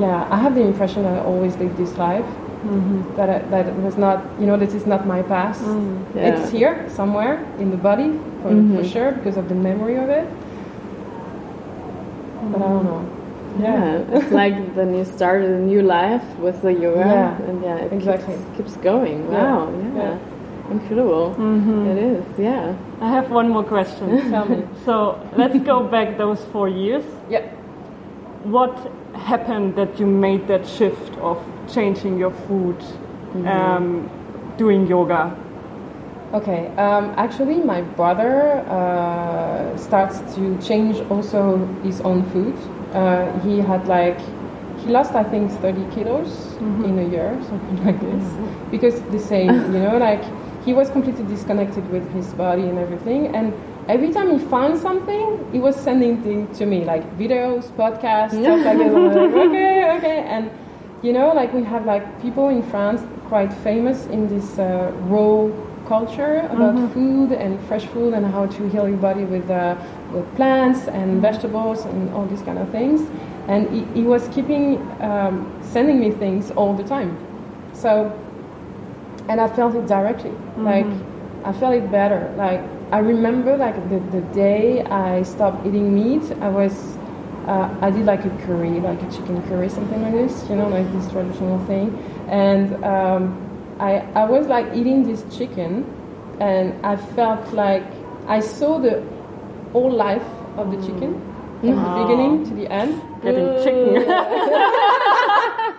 yeah, 0.00 0.28
I 0.30 0.36
have 0.38 0.54
the 0.54 0.62
impression 0.62 1.02
that 1.04 1.18
I 1.18 1.24
always 1.24 1.56
live 1.56 1.76
this 1.76 1.96
life. 1.96 2.24
Mm-hmm. 2.24 3.16
That 3.16 3.30
I, 3.30 3.38
that 3.50 3.66
it 3.68 3.74
was 3.76 3.96
not, 3.96 4.24
you 4.40 4.46
know, 4.46 4.56
this 4.56 4.74
is 4.74 4.86
not 4.86 5.06
my 5.06 5.22
past. 5.22 5.62
Mm, 5.62 6.16
yeah. 6.16 6.34
It's 6.34 6.50
here 6.50 6.88
somewhere 6.90 7.44
in 7.58 7.70
the 7.70 7.76
body 7.76 8.10
for, 8.42 8.48
for 8.48 8.54
mm-hmm. 8.54 8.86
sure 8.86 9.12
because 9.12 9.36
of 9.36 9.48
the 9.48 9.54
memory 9.54 9.96
of 9.96 10.08
it. 10.08 10.26
But 12.50 12.62
I 12.62 12.68
don't 12.68 12.84
know. 12.84 13.02
Mm. 13.04 13.62
Yeah, 13.62 14.18
it's 14.18 14.32
like 14.32 14.74
then 14.74 14.94
you 14.94 15.04
started 15.04 15.50
a 15.50 15.58
new 15.58 15.80
life 15.80 16.24
with 16.38 16.60
the 16.60 16.72
yoga, 16.72 17.00
Yeah, 17.00 17.42
and 17.48 17.62
yeah, 17.62 17.76
it 17.76 17.92
exactly. 17.92 18.36
keeps, 18.36 18.56
keeps 18.56 18.76
going. 18.82 19.30
Wow, 19.30 19.72
yeah, 19.72 19.96
yeah. 19.96 20.70
incredible. 20.70 21.34
Mm-hmm. 21.38 21.86
It 21.86 21.98
is, 21.98 22.24
yeah. 22.38 22.76
I 23.00 23.08
have 23.08 23.30
one 23.30 23.48
more 23.48 23.64
question. 23.64 24.30
Tell 24.30 24.44
me. 24.44 24.64
so 24.84 25.18
let's 25.36 25.58
go 25.60 25.84
back 25.84 26.18
those 26.18 26.44
four 26.52 26.68
years. 26.68 27.04
Yeah. 27.30 27.50
What 28.46 28.92
happened 29.14 29.74
that 29.74 29.98
you 29.98 30.06
made 30.06 30.46
that 30.46 30.68
shift 30.68 31.16
of 31.18 31.36
changing 31.72 32.16
your 32.16 32.30
food, 32.30 32.76
um, 33.44 34.08
doing 34.56 34.86
yoga? 34.86 35.36
Okay. 36.32 36.68
Um, 36.76 37.12
actually, 37.16 37.56
my 37.56 37.80
brother 37.82 38.60
uh, 38.68 39.76
starts 39.76 40.20
to 40.36 40.56
change 40.62 40.98
also 41.10 41.56
his 41.82 42.00
own 42.02 42.22
food. 42.30 42.54
Uh, 42.94 43.36
he 43.40 43.58
had 43.58 43.88
like 43.88 44.20
he 44.78 44.92
lost 44.92 45.14
I 45.14 45.24
think 45.24 45.50
30 45.50 45.84
kilos 45.92 46.54
in 46.60 46.98
a 47.00 47.08
year, 47.10 47.36
something 47.48 47.84
like 47.84 48.00
this, 48.00 48.24
because 48.70 49.00
the 49.10 49.18
same, 49.18 49.50
you 49.74 49.80
know, 49.80 49.98
like 49.98 50.22
he 50.64 50.72
was 50.72 50.88
completely 50.90 51.24
disconnected 51.24 51.90
with 51.90 52.08
his 52.12 52.32
body 52.34 52.62
and 52.62 52.78
everything, 52.78 53.34
and. 53.34 53.52
Every 53.88 54.12
time 54.12 54.36
he 54.36 54.44
found 54.46 54.78
something, 54.78 55.48
he 55.52 55.60
was 55.60 55.76
sending 55.76 56.22
things 56.22 56.58
to 56.58 56.66
me, 56.66 56.84
like 56.84 57.04
videos, 57.16 57.70
podcasts, 57.72 58.30
stuff 58.30 58.64
like 58.64 58.78
that. 58.78 58.86
I'm 58.86 59.06
like, 59.06 59.16
okay, 59.48 59.96
okay, 59.98 60.18
and 60.26 60.50
you 61.02 61.12
know, 61.12 61.32
like 61.32 61.52
we 61.52 61.62
have 61.62 61.86
like 61.86 62.20
people 62.20 62.48
in 62.48 62.62
France 62.64 63.02
quite 63.28 63.52
famous 63.52 64.06
in 64.06 64.26
this 64.28 64.58
uh, 64.58 64.92
raw 65.02 65.48
culture 65.86 66.38
about 66.50 66.74
food 66.92 67.30
and 67.30 67.60
fresh 67.68 67.84
food 67.86 68.12
and 68.12 68.26
how 68.26 68.46
to 68.46 68.68
heal 68.70 68.88
your 68.88 68.96
body 68.96 69.24
with 69.24 69.48
uh, 69.50 69.76
with 70.12 70.26
plants 70.34 70.88
and 70.88 71.22
vegetables 71.22 71.84
and 71.84 72.12
all 72.12 72.26
these 72.26 72.42
kind 72.42 72.58
of 72.58 72.68
things. 72.70 73.08
And 73.46 73.70
he, 73.70 74.00
he 74.00 74.02
was 74.02 74.26
keeping 74.28 74.78
um, 75.00 75.56
sending 75.62 76.00
me 76.00 76.10
things 76.10 76.50
all 76.50 76.74
the 76.74 76.82
time. 76.82 77.16
So, 77.72 78.10
and 79.28 79.40
I 79.40 79.48
felt 79.54 79.76
it 79.76 79.86
directly. 79.86 80.32
Like 80.56 80.86
I 81.44 81.52
felt 81.52 81.74
it 81.74 81.88
better. 81.90 82.34
Like 82.36 82.60
I 82.92 82.98
remember, 82.98 83.56
like 83.56 83.74
the, 83.88 83.98
the 84.16 84.20
day 84.32 84.82
I 84.82 85.22
stopped 85.22 85.66
eating 85.66 85.94
meat, 85.94 86.22
I 86.40 86.48
was 86.48 86.96
uh, 87.46 87.72
I 87.80 87.90
did 87.90 88.06
like 88.06 88.24
a 88.24 88.30
curry, 88.44 88.80
like 88.80 89.00
a 89.02 89.10
chicken 89.10 89.40
curry, 89.48 89.68
something 89.68 90.02
like 90.02 90.12
this, 90.12 90.48
you 90.50 90.56
know, 90.56 90.68
like 90.68 90.90
this 90.92 91.10
traditional 91.10 91.64
thing. 91.66 91.96
And 92.28 92.84
um, 92.84 93.76
I, 93.78 93.98
I 94.14 94.24
was 94.24 94.46
like 94.48 94.74
eating 94.74 95.04
this 95.04 95.24
chicken, 95.36 95.84
and 96.40 96.74
I 96.84 96.96
felt 96.96 97.52
like 97.52 97.84
I 98.26 98.40
saw 98.40 98.78
the 98.78 99.04
whole 99.72 99.92
life 99.92 100.26
of 100.56 100.70
the 100.70 100.76
chicken 100.84 101.20
from 101.60 101.76
the 101.76 102.02
beginning 102.02 102.44
to 102.46 102.54
the 102.54 102.70
end. 102.70 103.00
Getting 103.22 103.62
chicken. 103.62 104.10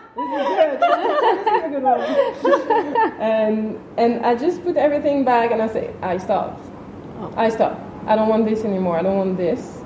and 3.19 3.79
and 3.97 4.25
I 4.25 4.35
just 4.35 4.63
put 4.63 4.77
everything 4.77 5.23
back 5.23 5.51
and 5.51 5.61
I 5.61 5.67
say 5.67 5.93
I 6.01 6.17
stopped. 6.17 6.66
I 7.35 7.49
stopped. 7.49 7.81
I 8.07 8.15
don't 8.15 8.29
want 8.29 8.45
this 8.45 8.63
anymore. 8.63 8.97
I 8.97 9.01
don't 9.01 9.17
want 9.17 9.37
this. 9.37 9.81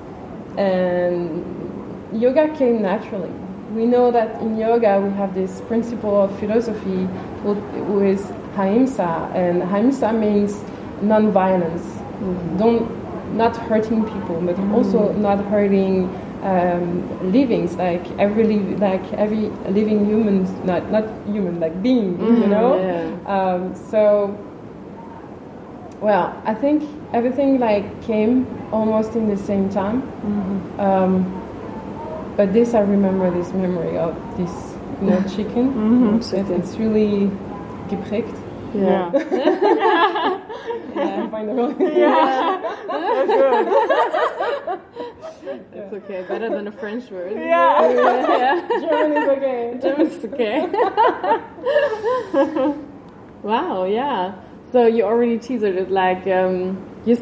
And 0.56 1.44
yoga 2.12 2.54
came 2.56 2.82
naturally. 2.82 3.30
We 3.74 3.86
know 3.86 4.10
that 4.10 4.40
in 4.42 4.58
yoga 4.58 5.00
we 5.00 5.10
have 5.16 5.34
this 5.34 5.60
principle 5.62 6.22
of 6.22 6.38
philosophy 6.38 7.08
with 7.42 8.20
ahimsa, 8.56 9.30
and 9.34 9.62
ahimsa 9.62 10.12
means 10.12 10.60
non-violence. 11.00 11.82
Don't 12.58 12.86
not 13.34 13.56
hurting 13.56 14.04
people, 14.04 14.40
but 14.42 14.58
also 14.74 15.12
not 15.14 15.42
hurting 15.46 16.04
um, 16.42 17.32
livings 17.32 17.76
like 17.76 18.04
every 18.18 18.44
li- 18.44 18.76
like 18.76 19.12
every 19.14 19.48
living 19.72 20.04
human, 20.04 20.44
not 20.66 20.90
not 20.90 21.04
human, 21.26 21.58
like 21.58 21.82
being, 21.82 22.18
you 22.20 22.46
know. 22.46 22.76
yeah. 22.78 23.08
Um, 23.26 23.74
so, 23.74 24.36
well, 26.00 26.40
I 26.44 26.54
think 26.54 26.82
everything 27.12 27.58
like 27.58 27.84
came 28.02 28.46
almost 28.72 29.14
in 29.16 29.28
the 29.28 29.36
same 29.36 29.68
time. 29.70 30.02
Um, 30.78 31.24
but 32.36 32.52
this, 32.52 32.74
I 32.74 32.80
remember 32.80 33.30
this 33.30 33.52
memory 33.52 33.96
of 33.98 34.14
this, 34.36 34.50
you 35.00 35.06
know, 35.10 35.22
chicken. 35.28 36.20
It- 36.20 36.50
it's 36.50 36.76
really 36.76 37.30
geprägt. 37.88 38.34
Yeah. 38.74 39.10
Yeah, 39.12 40.40
I 41.24 41.28
find 41.30 41.50
it 41.50 41.54
really. 41.54 41.74
It's 45.74 45.92
okay. 45.92 46.22
Better 46.28 46.48
than 46.48 46.68
a 46.68 46.72
French 46.72 47.10
word. 47.10 47.32
Yeah. 47.32 47.90
yeah. 47.90 48.68
German 48.80 49.12
is 49.22 49.28
okay. 49.28 49.78
German 49.82 50.06
is 50.06 50.24
okay. 50.24 50.66
wow, 53.42 53.84
yeah. 53.84 54.32
So 54.70 54.86
you 54.86 55.02
already 55.04 55.38
teased 55.38 55.64
it, 55.64 55.90
like 55.90 56.26
um, 56.28 56.78
you 57.04 57.16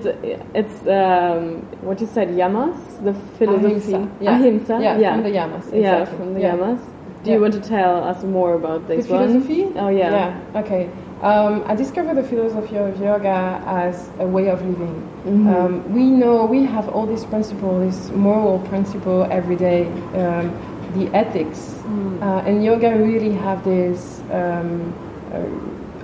it's 0.54 0.86
um, 0.86 1.62
what 1.82 2.00
you 2.00 2.06
said, 2.06 2.28
yamas, 2.28 2.76
the 3.04 3.14
philosophy. 3.38 3.94
Ahimsa. 3.94 4.10
Yeah. 4.20 4.36
Ahimsa, 4.38 4.80
Yeah, 4.80 4.98
yeah, 4.98 5.14
from 5.14 5.22
the 5.22 5.30
yamas. 5.30 5.64
yeah, 5.82 6.04
from 6.04 6.34
the 6.34 6.40
Yeah. 6.40 6.56
yamas. 6.56 6.80
Do 7.22 7.32
you 7.32 7.40
want 7.40 7.52
to 7.54 7.60
tell 7.60 8.02
us 8.04 8.24
more 8.24 8.54
about 8.54 8.88
The 8.88 8.96
this 8.96 9.08
one? 9.08 9.28
philosophy? 9.28 9.62
Oh 9.76 9.88
yeah. 9.88 10.10
Yeah, 10.10 10.60
okay. 10.60 10.88
Um, 11.22 11.62
I 11.66 11.74
discovered 11.74 12.16
the 12.16 12.22
philosophy 12.22 12.76
of 12.78 12.98
yoga 12.98 13.62
as 13.66 14.08
a 14.18 14.26
way 14.26 14.48
of 14.48 14.62
living. 14.64 14.96
Mm-hmm. 15.26 15.48
Um, 15.54 15.94
we 15.94 16.04
know 16.04 16.46
we 16.46 16.64
have 16.64 16.88
all 16.88 17.04
these 17.06 17.26
principles, 17.26 17.78
this 18.08 18.10
moral 18.16 18.58
principle 18.70 19.26
every 19.30 19.56
day, 19.56 19.86
um, 20.14 20.46
the 20.94 21.10
ethics, 21.14 21.76
Mm. 21.84 22.22
uh, 22.22 22.48
and 22.48 22.64
yoga 22.64 22.90
really 22.96 23.32
have 23.32 23.62
this 23.64 24.22
um, 24.32 24.92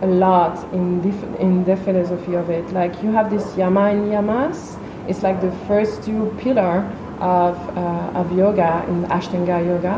a, 0.03 0.07
lot 0.07 0.73
in 0.73 1.01
the, 1.03 1.41
in 1.41 1.65
the 1.65 1.77
philosophy 1.77 2.35
of 2.35 2.51
it. 2.51 2.69
Like 2.73 3.03
you 3.03 3.11
have 3.13 3.31
this 3.31 3.57
yama 3.57 3.91
and 3.91 4.11
niyamas. 4.11 4.79
It's 5.09 5.23
like 5.23 5.41
the 5.41 5.53
first 5.67 6.03
two 6.03 6.35
pillar 6.39 6.85
of 7.21 7.57
uh, 7.77 8.21
of 8.21 8.37
yoga 8.37 8.85
in 8.89 9.05
Ashtanga 9.05 9.65
yoga, 9.65 9.95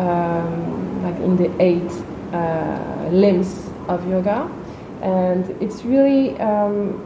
um, 0.00 1.02
like 1.02 1.16
in 1.16 1.36
the 1.36 1.50
eight 1.60 1.90
uh, 2.32 3.08
limbs 3.10 3.68
of 3.88 4.08
yoga, 4.08 4.50
and 5.02 5.50
it's 5.60 5.84
really 5.84 6.38
um, 6.40 7.02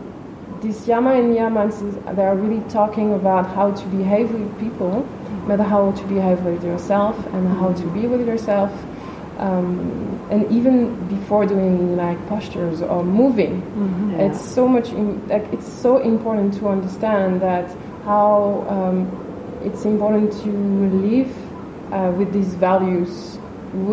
these 0.60 0.86
yama 0.86 1.14
and 1.14 1.34
niyamas. 1.34 1.80
They 2.14 2.22
are 2.22 2.36
really 2.36 2.62
talking 2.70 3.14
about 3.14 3.46
how 3.54 3.72
to 3.72 3.86
behave 3.88 4.30
with 4.32 4.60
people, 4.60 5.06
but 5.46 5.58
how 5.58 5.92
to 5.92 6.04
behave 6.04 6.44
with 6.44 6.62
yourself 6.62 7.16
and 7.32 7.48
how 7.48 7.72
to 7.72 7.86
be 7.88 8.06
with 8.06 8.26
yourself. 8.26 8.70
Um, 9.40 10.20
and 10.30 10.50
even 10.52 10.94
before 11.08 11.46
doing 11.46 11.96
like 11.96 12.18
postures 12.28 12.82
or 12.82 13.02
moving, 13.02 13.54
Yeah. 14.12 14.26
it's 14.26 14.40
so 14.40 14.68
much 14.68 14.88
in, 14.90 15.06
like 15.28 15.46
it's 15.52 15.66
so 15.66 15.96
important 15.98 16.54
to 16.60 16.68
understand 16.68 17.40
that 17.40 17.66
how 18.04 18.64
um, 18.68 18.96
it's 19.64 19.84
important 19.84 20.32
to 20.44 20.50
live 21.08 21.32
uh, 21.92 22.12
with 22.18 22.32
these 22.32 22.52
values 22.54 23.38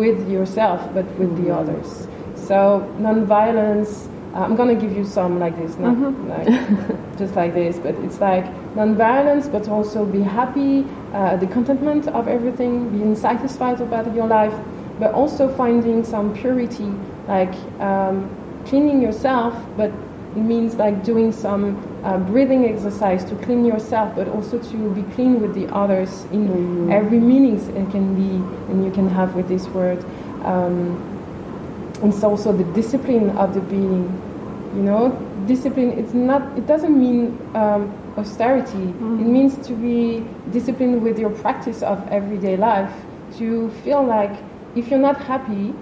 with 0.00 0.28
yourself 0.28 0.80
but 0.94 1.06
with 1.18 1.32
the 1.42 1.48
others. 1.54 2.06
So 2.36 2.58
non-violence 2.98 4.08
uh, 4.34 4.40
i'm 4.40 4.56
going 4.56 4.68
to 4.68 4.80
give 4.86 4.94
you 4.96 5.04
some 5.04 5.38
like 5.40 5.56
this 5.56 5.76
not 5.78 5.96
like 6.28 6.46
just 7.18 7.34
like 7.34 7.54
this 7.54 7.78
but 7.78 7.94
it's 8.04 8.20
like 8.20 8.44
non-violence 8.76 9.48
but 9.48 9.68
also 9.68 10.04
be 10.04 10.20
happy 10.20 10.84
uh, 11.14 11.36
the 11.36 11.46
contentment 11.46 12.06
of 12.08 12.28
everything 12.28 12.88
being 12.90 13.14
satisfied 13.16 13.80
about 13.80 14.14
your 14.14 14.26
life 14.26 14.54
but 14.98 15.12
also 15.12 15.48
finding 15.56 16.04
some 16.04 16.34
purity 16.34 16.92
like 17.26 17.54
um, 17.80 18.28
cleaning 18.66 19.00
yourself 19.00 19.54
but 19.76 19.90
it 20.36 20.42
means 20.42 20.74
like 20.74 21.04
doing 21.04 21.32
some 21.32 21.76
uh, 22.04 22.18
breathing 22.18 22.64
exercise 22.66 23.24
to 23.24 23.34
clean 23.36 23.64
yourself, 23.64 24.14
but 24.14 24.28
also 24.28 24.58
to 24.58 24.94
be 24.94 25.02
clean 25.14 25.40
with 25.40 25.54
the 25.54 25.66
others 25.74 26.24
in 26.30 26.92
every 26.92 27.18
meanings 27.18 27.66
it 27.68 27.90
can 27.90 28.14
be, 28.14 28.36
and 28.70 28.84
you 28.84 28.90
can 28.90 29.08
have 29.08 29.34
with 29.34 29.48
this 29.48 29.66
word. 29.68 30.04
Um, 30.44 31.02
it's 32.02 32.22
also 32.22 32.52
the 32.52 32.64
discipline 32.72 33.30
of 33.30 33.54
the 33.54 33.60
being. 33.60 34.06
You 34.76 34.82
know, 34.82 35.10
discipline. 35.46 35.92
It's 35.92 36.12
not. 36.12 36.56
It 36.58 36.66
doesn't 36.66 36.96
mean 36.96 37.36
um, 37.54 37.90
austerity. 38.16 38.82
It 38.82 39.26
means 39.26 39.66
to 39.66 39.72
be 39.72 40.24
disciplined 40.52 41.02
with 41.02 41.18
your 41.18 41.30
practice 41.30 41.82
of 41.82 42.06
everyday 42.08 42.56
life. 42.56 42.92
To 43.38 43.70
feel 43.82 44.04
like 44.04 44.36
if 44.78 44.90
you're 44.90 45.04
not 45.10 45.18
happy, 45.32 45.74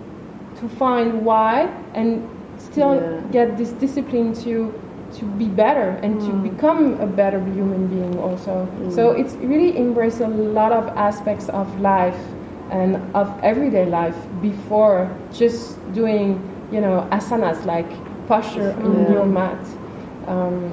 to 0.61 0.69
find 0.69 1.25
why 1.25 1.69
and 1.95 2.26
still 2.59 2.95
Yeah. 2.95 3.21
get 3.31 3.57
this 3.59 3.73
discipline 3.73 4.33
to 4.45 4.73
to 5.19 5.25
be 5.38 5.47
better 5.47 5.88
and 6.03 6.21
to 6.21 6.33
become 6.50 6.99
a 7.00 7.07
better 7.07 7.38
human 7.55 7.87
being 7.87 8.19
also. 8.19 8.67
So 8.91 9.12
it's 9.12 9.35
really 9.37 9.76
embrace 9.79 10.21
a 10.21 10.26
lot 10.29 10.73
of 10.73 10.85
aspects 11.09 11.49
of 11.49 11.67
life 11.81 12.19
and 12.71 12.99
of 13.15 13.29
everyday 13.43 13.87
life 13.87 14.19
before 14.43 15.09
just 15.33 15.79
doing, 15.95 16.41
you 16.73 16.81
know, 16.81 17.07
asanas 17.12 17.65
like 17.65 17.87
posture 18.26 18.75
in 18.83 19.12
your 19.12 19.26
mat. 19.26 19.62
Um, 20.26 20.73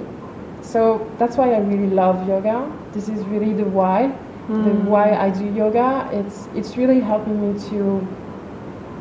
so 0.62 1.06
that's 1.20 1.38
why 1.38 1.54
I 1.54 1.60
really 1.60 1.92
love 1.94 2.28
yoga. 2.28 2.66
This 2.92 3.08
is 3.10 3.24
really 3.26 3.54
the 3.54 3.66
why, 3.66 4.12
the 4.48 4.54
mm. 4.54 4.84
why 4.84 5.14
I 5.14 5.30
do 5.30 5.46
yoga. 5.46 6.10
It's 6.12 6.48
it's 6.54 6.76
really 6.78 7.00
helping 7.00 7.40
me 7.42 7.60
to, 7.70 8.06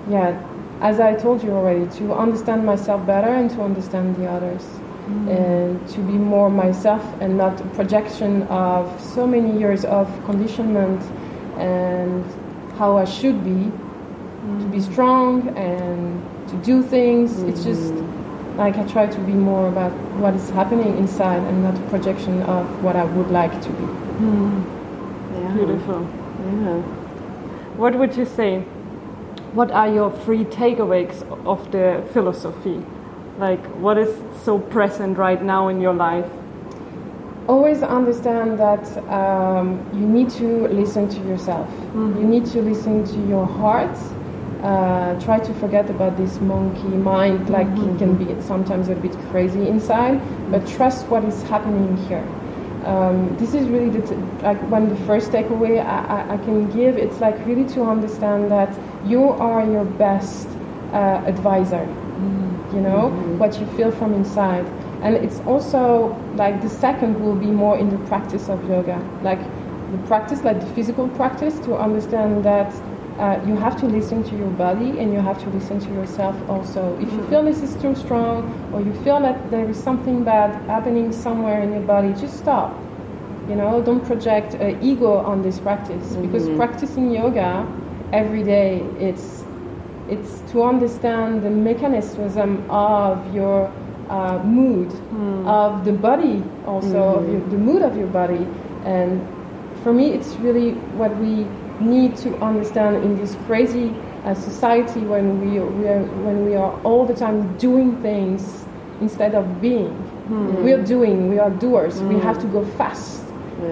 yeah, 0.09 0.41
as 0.81 1.01
I 1.01 1.15
told 1.15 1.43
you 1.43 1.51
already, 1.51 1.87
to 1.99 2.15
understand 2.15 2.65
myself 2.65 3.05
better 3.07 3.29
and 3.29 3.51
to 3.51 3.63
understand 3.63 4.17
the 4.17 4.27
others, 4.29 4.63
mm. 5.07 5.29
and 5.29 5.89
to 5.89 6.01
be 6.01 6.13
more 6.13 6.49
myself 6.51 7.03
and 7.21 7.37
not 7.37 7.61
a 7.61 7.65
projection 7.75 8.43
of 8.45 9.01
so 9.01 9.27
many 9.27 9.59
years 9.59 9.85
of 9.85 10.07
conditionment 10.25 11.03
and 11.59 12.25
how 12.79 12.97
I 12.97 13.05
should 13.05 13.45
be, 13.45 13.71
to 14.61 14.67
be 14.71 14.79
mm. 14.79 14.93
strong 14.93 15.49
and 15.57 16.23
to 16.49 16.57
do 16.59 16.83
things. 16.83 17.43
It's 17.43 17.65
just 17.65 17.93
like 18.57 18.77
I 18.77 18.85
try 18.87 19.07
to 19.07 19.21
be 19.21 19.33
more 19.33 19.67
about 19.69 19.93
what 20.21 20.35
is 20.35 20.51
happening 20.51 20.97
inside 20.99 21.43
and 21.43 21.63
not 21.63 21.75
a 21.77 21.83
projection 21.89 22.43
of 22.43 22.85
what 22.85 22.97
I 22.97 23.05
would 23.05 23.31
like 23.31 23.53
to 23.63 23.71
be. 23.71 23.87
Yeah. 24.25 24.79
Beautiful. 25.55 26.03
Yeah. 26.03 26.81
What 27.77 27.95
would 27.97 28.17
you 28.17 28.25
say? 28.25 28.61
What 29.53 29.71
are 29.71 29.89
your 29.89 30.11
three 30.11 30.45
takeaways 30.45 31.23
of 31.47 31.71
the 31.73 32.03
philosophy? 32.13 32.83
Like, 33.39 33.65
what 33.77 33.99
is 33.99 34.15
so 34.45 34.59
present 34.59 35.19
right 35.19 35.43
now 35.43 35.69
in 35.69 35.81
your 35.81 35.95
life? 35.95 36.27
Always 37.49 37.83
understand 37.83 38.59
that 38.59 38.87
um, 39.09 39.85
you 39.93 40.07
need 40.07 40.31
to 40.31 40.69
listen 40.69 41.09
to 41.09 41.21
yourself. 41.29 41.69
You 41.95 42.25
need 42.25 42.47
to 42.47 42.63
listen 42.63 43.05
to 43.05 43.29
your 43.29 43.47
heart. 43.47 43.97
Uh, 44.63 45.19
try 45.21 45.41
to 45.41 45.53
forget 45.55 45.91
about 45.91 46.17
this 46.17 46.41
monkey 46.41 46.97
mind, 46.97 47.51
like 47.51 47.67
it 47.67 47.99
can 47.99 48.15
be 48.17 48.41
sometimes 48.43 48.89
a 48.89 48.95
bit 48.95 49.13
crazy 49.31 49.67
inside, 49.67 50.21
but 50.53 50.65
trust 50.69 51.09
what 51.09 51.25
is 51.25 51.43
happening 51.43 51.97
here. 52.07 52.25
Um, 52.85 53.37
this 53.39 53.55
is 53.55 53.69
really 53.69 53.91
the 53.91 54.07
t- 54.07 54.15
like 54.43 54.59
when 54.71 54.89
the 54.89 54.97
first 55.07 55.31
takeaway 55.31 55.85
I, 55.85 56.05
I, 56.05 56.35
I 56.35 56.37
can 56.39 56.71
give. 56.73 56.97
It's 56.97 57.21
like 57.21 57.37
really 57.47 57.65
to 57.75 57.83
understand 57.85 58.51
that 58.51 58.77
you 59.07 59.31
are 59.31 59.65
your 59.65 59.85
best 59.85 60.49
uh, 60.93 61.23
advisor. 61.27 61.87
You 62.75 62.81
know 62.81 63.11
what 63.37 63.61
you 63.61 63.67
feel 63.77 63.91
from 63.93 64.15
inside, 64.15 64.67
and 65.03 65.15
it's 65.15 65.41
also 65.41 66.17
like 66.37 66.63
the 66.63 66.71
second 66.71 67.21
will 67.23 67.35
be 67.35 67.47
more 67.47 67.77
in 67.77 67.91
the 67.91 67.99
practice 68.09 68.49
of 68.49 68.67
yoga, 68.69 68.99
like 69.23 69.41
the 69.93 69.99
practice, 70.07 70.43
like 70.43 70.59
the 70.59 70.67
physical 70.75 71.09
practice, 71.11 71.59
to 71.67 71.77
understand 71.77 72.45
that 72.45 72.73
uh, 73.23 73.41
you 73.47 73.55
have 73.55 73.79
to 73.79 73.87
listen 73.87 74.25
to 74.25 74.37
your 74.37 74.51
body 74.51 74.99
and 74.99 75.13
you 75.13 75.21
have 75.21 75.41
to 75.41 75.49
listen 75.51 75.79
to 75.79 75.89
yourself 75.95 76.35
also. 76.49 76.99
If 77.01 77.13
you 77.13 77.25
feel 77.29 77.45
this 77.45 77.63
is 77.63 77.81
too 77.81 77.95
strong 77.95 78.39
or 78.73 78.81
you 78.81 78.93
feel 79.05 79.21
that 79.21 79.49
there 79.49 79.69
is 79.71 79.77
something 79.77 80.25
bad 80.25 80.51
happening 80.67 81.13
somewhere 81.13 81.63
in 81.63 81.71
your 81.73 81.83
body, 81.83 82.13
just 82.21 82.37
stop. 82.37 82.77
You 83.49 83.55
know, 83.55 83.81
don't 83.81 84.05
project 84.05 84.57
uh, 84.57 84.75
ego 84.81 85.19
on 85.19 85.43
this 85.43 85.61
practice 85.61 86.17
because 86.17 86.49
practicing 86.57 87.13
yoga 87.13 87.65
every 88.13 88.43
day, 88.43 88.81
it's 88.99 89.45
it's 90.09 90.41
to 90.51 90.65
understand 90.65 91.45
the 91.45 91.51
mechanism 91.51 92.69
of 92.69 93.33
your 93.33 93.73
uh, 94.11 94.43
mood, 94.43 94.93
of 95.47 95.85
the 95.85 95.93
body, 95.93 96.43
also 96.67 97.21
of 97.21 97.31
your, 97.31 97.41
the 97.41 97.57
mood 97.57 97.83
of 97.83 97.97
your 97.97 98.09
body, 98.09 98.47
and 98.85 99.21
for 99.83 99.93
me, 99.93 100.13
it's 100.13 100.35
really 100.37 100.73
what 100.99 101.17
we 101.19 101.47
need 101.83 102.17
to 102.19 102.37
understand 102.39 103.05
in 103.05 103.17
this 103.17 103.37
crazy 103.47 103.95
uh, 104.25 104.35
society 104.35 105.01
when 105.01 105.41
we, 105.41 105.59
we 105.59 105.89
are, 105.89 106.03
when 106.25 106.47
we 106.47 106.55
are 106.55 106.81
all 106.83 107.05
the 107.05 107.15
time 107.15 107.57
doing 107.59 108.01
things 108.03 108.65
instead 109.01 109.35
of 109.35 109.61
being. 109.61 109.93
Hmm. 110.29 110.63
We 110.63 110.73
are 110.73 110.83
doing, 110.83 111.29
we 111.29 111.39
are 111.39 111.51
doers. 111.51 112.01
We 112.01 112.15
hmm. 112.15 112.21
have 112.21 112.41
to 112.41 112.47
go 112.47 112.65
fast. 112.77 113.21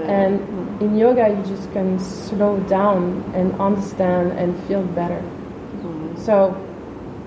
And 0.06 0.40
hmm. 0.40 0.84
in 0.84 0.96
yoga, 0.96 1.28
you 1.30 1.42
just 1.44 1.72
can 1.72 1.98
slow 1.98 2.60
down 2.68 3.24
and 3.34 3.58
understand 3.60 4.32
and 4.32 4.56
feel 4.64 4.82
better. 4.82 5.22
So, 6.16 6.54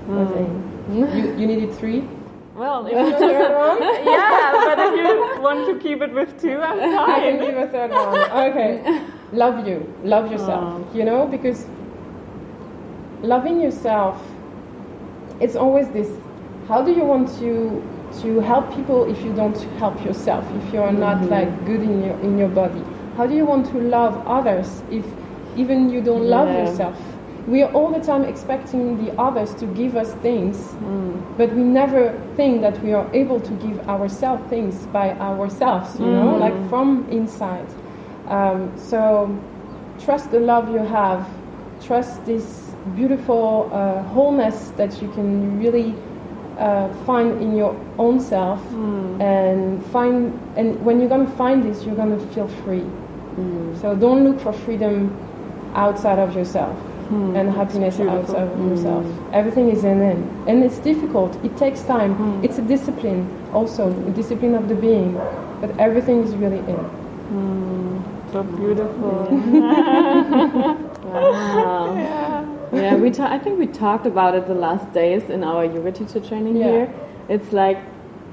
I 0.10 0.26
think 0.26 0.50
you, 0.92 1.08
you 1.38 1.48
needed 1.48 1.74
three. 1.76 2.08
Well, 2.56 2.86
if 2.86 2.94
You 2.98 2.98
want 3.00 3.20
the 3.20 3.28
third 3.28 3.56
one? 3.58 3.82
yeah, 4.06 4.52
but 4.54 4.80
if 4.80 4.94
you 4.96 5.42
want 5.42 5.66
to 5.68 5.80
keep 5.80 6.02
it 6.02 6.14
with 6.14 6.40
two, 6.40 6.60
I'm 6.60 6.80
I 7.00 7.20
can 7.20 7.40
fine. 7.40 7.50
give 7.50 7.58
a 7.58 7.68
third 7.68 7.92
one. 7.92 8.52
Okay. 8.52 9.06
Love 9.34 9.68
you. 9.68 9.94
Love 10.04 10.32
yourself. 10.32 10.64
Oh. 10.64 10.98
You 10.98 11.04
know, 11.04 11.28
because 11.28 11.66
loving 13.22 13.60
yourself, 13.60 14.22
it's 15.40 15.56
always 15.56 15.90
this 15.90 16.10
how 16.68 16.82
do 16.82 16.92
you 16.94 17.04
want 17.04 17.28
to 17.40 17.82
to 18.22 18.40
help 18.40 18.74
people 18.76 19.10
if 19.10 19.24
you 19.26 19.34
don't 19.34 19.60
help 19.80 20.04
yourself, 20.06 20.46
if 20.56 20.74
you're 20.74 20.92
not 20.92 21.18
mm-hmm. 21.18 21.30
like 21.30 21.66
good 21.66 21.82
in 21.82 22.04
your 22.04 22.20
in 22.20 22.38
your 22.38 22.50
body? 22.50 22.84
How 23.18 23.28
do 23.28 23.36
you 23.36 23.46
want 23.46 23.66
to 23.68 23.78
love 23.80 24.22
others 24.28 24.84
if 24.92 25.06
even 25.58 25.90
you 25.90 26.02
don't 26.02 26.26
love 26.26 26.48
Yeah. 26.48 26.66
yourself? 26.66 27.00
We 27.48 27.62
are 27.62 27.72
all 27.74 27.92
the 27.92 28.00
time 28.00 28.24
expecting 28.24 29.04
the 29.04 29.12
others 29.20 29.54
to 29.56 29.66
give 29.66 29.98
us 29.98 30.14
things, 30.22 30.58
mm. 30.58 31.38
but 31.38 31.52
we 31.54 31.64
never 31.64 32.18
think 32.38 32.62
that 32.62 32.82
we 32.82 32.94
are 32.94 33.06
able 33.14 33.42
to 33.42 33.52
give 33.56 33.78
ourselves 33.90 34.42
things 34.50 34.86
by 34.94 35.12
ourselves, 35.20 36.00
you 36.00 36.06
know, 36.06 36.36
mm. 36.36 36.40
like 36.40 36.56
from 36.70 37.06
inside. 37.10 37.68
Um, 38.28 38.72
so 38.78 39.30
trust 40.00 40.32
the 40.32 40.40
love 40.40 40.70
you 40.70 40.80
have, 40.80 41.28
trust 41.82 42.26
this 42.26 42.72
beautiful 42.96 43.70
uh, 43.72 44.02
wholeness 44.04 44.72
that 44.78 45.02
you 45.02 45.10
can 45.12 45.60
really 45.60 45.94
uh, 46.58 46.94
find 47.06 47.42
in 47.42 47.56
your 47.56 47.76
own 47.98 48.20
self, 48.20 48.62
and 49.20 49.86
find. 49.88 50.40
And 50.56 50.84
when 50.86 51.00
you're 51.00 51.10
gonna 51.10 51.30
find 51.38 51.64
this, 51.64 51.84
you're 51.84 51.96
gonna 51.96 52.20
feel 52.34 52.48
free. 52.64 52.86
So 53.82 53.96
don't 53.96 54.24
look 54.24 54.40
for 54.40 54.54
freedom 54.54 55.10
outside 55.74 56.20
of 56.20 56.36
yourself 56.36 56.78
and 57.10 57.50
happiness 57.50 58.00
outside 58.00 58.48
of 58.48 58.70
yourself. 58.70 59.06
Everything 59.34 59.70
is 59.70 59.84
in 59.84 60.02
it, 60.02 60.18
and 60.48 60.64
it's 60.64 60.78
difficult. 60.80 61.36
It 61.44 61.58
takes 61.58 61.82
time. 61.84 62.44
It's 62.44 62.58
a 62.60 62.62
discipline, 62.62 63.28
also 63.54 63.90
a 64.08 64.12
discipline 64.12 64.56
of 64.56 64.70
the 64.70 64.76
being, 64.76 65.14
but 65.62 65.78
everything 65.80 66.24
is 66.24 66.36
really 66.36 66.60
in. 66.60 67.83
So 68.34 68.42
beautiful. 68.44 69.28
Wow. 71.14 71.96
Yeah. 71.96 72.46
Yeah, 72.74 72.96
we. 72.96 73.12
Ta- 73.12 73.32
I 73.32 73.38
think 73.38 73.60
we 73.60 73.68
talked 73.68 74.08
about 74.08 74.34
it 74.34 74.48
the 74.48 74.56
last 74.56 74.92
days 74.94 75.30
in 75.30 75.44
our 75.44 75.64
yoga 75.64 75.92
teacher 75.92 76.20
training 76.20 76.56
Yeah. 76.58 76.72
here. 76.72 76.94
It's 77.30 77.54
like, 77.54 77.78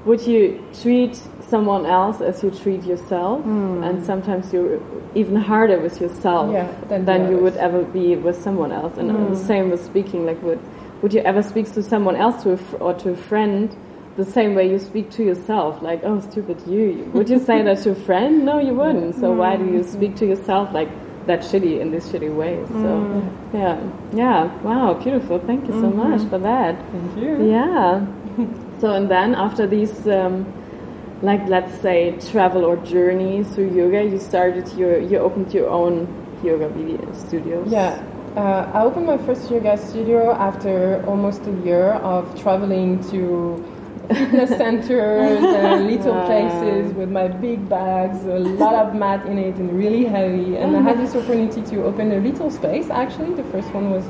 would 0.05 0.21
you 0.25 0.63
treat 0.81 1.21
someone 1.41 1.85
else 1.85 2.21
as 2.21 2.41
you 2.41 2.49
treat 2.49 2.83
yourself? 2.83 3.43
Hmm. 3.43 3.83
And 3.83 4.03
sometimes 4.03 4.51
you're 4.51 4.79
even 5.13 5.35
harder 5.35 5.79
with 5.79 6.01
yourself. 6.01 6.51
Yeah, 6.51 6.67
than 7.09 7.29
you 7.29 7.37
would. 7.37 7.55
Ever 7.57 7.83
be 7.83 8.15
with 8.15 8.37
someone 8.41 8.71
else. 8.71 8.97
And 8.97 9.09
the 9.31 9.35
same 9.35 9.69
with 9.69 9.85
speaking. 9.85 10.25
Like, 10.25 10.41
would 10.41 10.59
would 11.03 11.13
you 11.13 11.21
ever 11.21 11.43
speak 11.43 11.71
to 11.73 11.83
someone 11.83 12.15
else 12.15 12.41
to 12.43 12.57
or 12.79 12.93
to 12.95 13.11
a 13.11 13.15
friend? 13.15 13.69
The 14.17 14.25
same 14.25 14.55
way 14.55 14.69
you 14.69 14.77
speak 14.77 15.09
to 15.11 15.23
yourself, 15.23 15.81
like, 15.81 16.01
oh, 16.03 16.19
stupid 16.19 16.61
you. 16.67 17.09
Would 17.13 17.29
you 17.29 17.39
say 17.39 17.61
that 17.61 17.81
to 17.83 17.91
a 17.91 17.95
friend? 17.95 18.45
No, 18.45 18.59
you 18.59 18.73
wouldn't. 18.73 19.15
So 19.15 19.31
why 19.31 19.55
do 19.55 19.65
you 19.65 19.83
speak 19.83 20.17
to 20.17 20.25
yourself 20.25 20.73
like 20.73 20.89
that 21.27 21.39
shitty 21.39 21.79
in 21.79 21.91
this 21.91 22.09
shitty 22.09 22.35
way? 22.35 22.65
So, 22.67 23.31
yeah, 23.53 23.79
yeah, 24.13 24.61
wow, 24.63 24.95
beautiful. 24.95 25.39
Thank 25.39 25.67
you 25.67 25.73
so 25.73 25.89
much 25.89 26.27
for 26.29 26.39
that. 26.39 26.75
Thank 26.91 27.17
you. 27.17 27.51
Yeah. 27.51 28.05
so 28.81 28.91
and 28.93 29.09
then 29.09 29.33
after 29.33 29.65
these, 29.65 30.05
um, 30.07 30.51
like 31.21 31.47
let's 31.47 31.79
say 31.81 32.17
travel 32.31 32.65
or 32.65 32.75
journey 32.77 33.45
through 33.45 33.73
yoga, 33.73 34.03
you 34.03 34.19
started 34.19 34.67
your, 34.73 34.99
you 34.99 35.19
opened 35.19 35.53
your 35.53 35.69
own 35.69 36.07
yoga 36.43 36.67
video 36.67 37.13
studios. 37.13 37.71
Yeah, 37.71 38.03
uh, 38.35 38.71
I 38.73 38.83
opened 38.83 39.05
my 39.05 39.17
first 39.19 39.49
yoga 39.51 39.77
studio 39.77 40.31
after 40.31 41.05
almost 41.05 41.45
a 41.47 41.51
year 41.65 41.93
of 41.93 42.41
traveling 42.41 43.03
to 43.11 43.63
fitness 44.15 44.49
centers 44.49 45.43
and 45.43 45.87
little 45.87 46.25
places 46.25 46.93
with 46.93 47.09
my 47.09 47.27
big 47.27 47.67
bags, 47.69 48.23
a 48.25 48.39
lot 48.39 48.75
of 48.75 48.95
mat 48.95 49.25
in 49.25 49.37
it, 49.37 49.55
and 49.55 49.71
really 49.77 50.05
heavy. 50.05 50.57
And 50.57 50.75
I 50.75 50.81
had 50.81 50.97
this 50.97 51.15
opportunity 51.15 51.61
to 51.61 51.83
open 51.83 52.11
a 52.11 52.19
little 52.19 52.51
space. 52.51 52.89
Actually, 52.89 53.33
the 53.33 53.43
first 53.45 53.73
one 53.73 53.89
was 53.89 54.03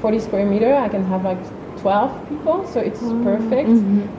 40 0.00 0.20
square 0.20 0.46
meter. 0.46 0.74
I 0.74 0.88
can 0.88 1.04
have 1.04 1.24
like 1.24 1.38
12 1.80 2.28
people, 2.28 2.66
so 2.66 2.80
it's 2.80 3.00
perfect 3.00 3.70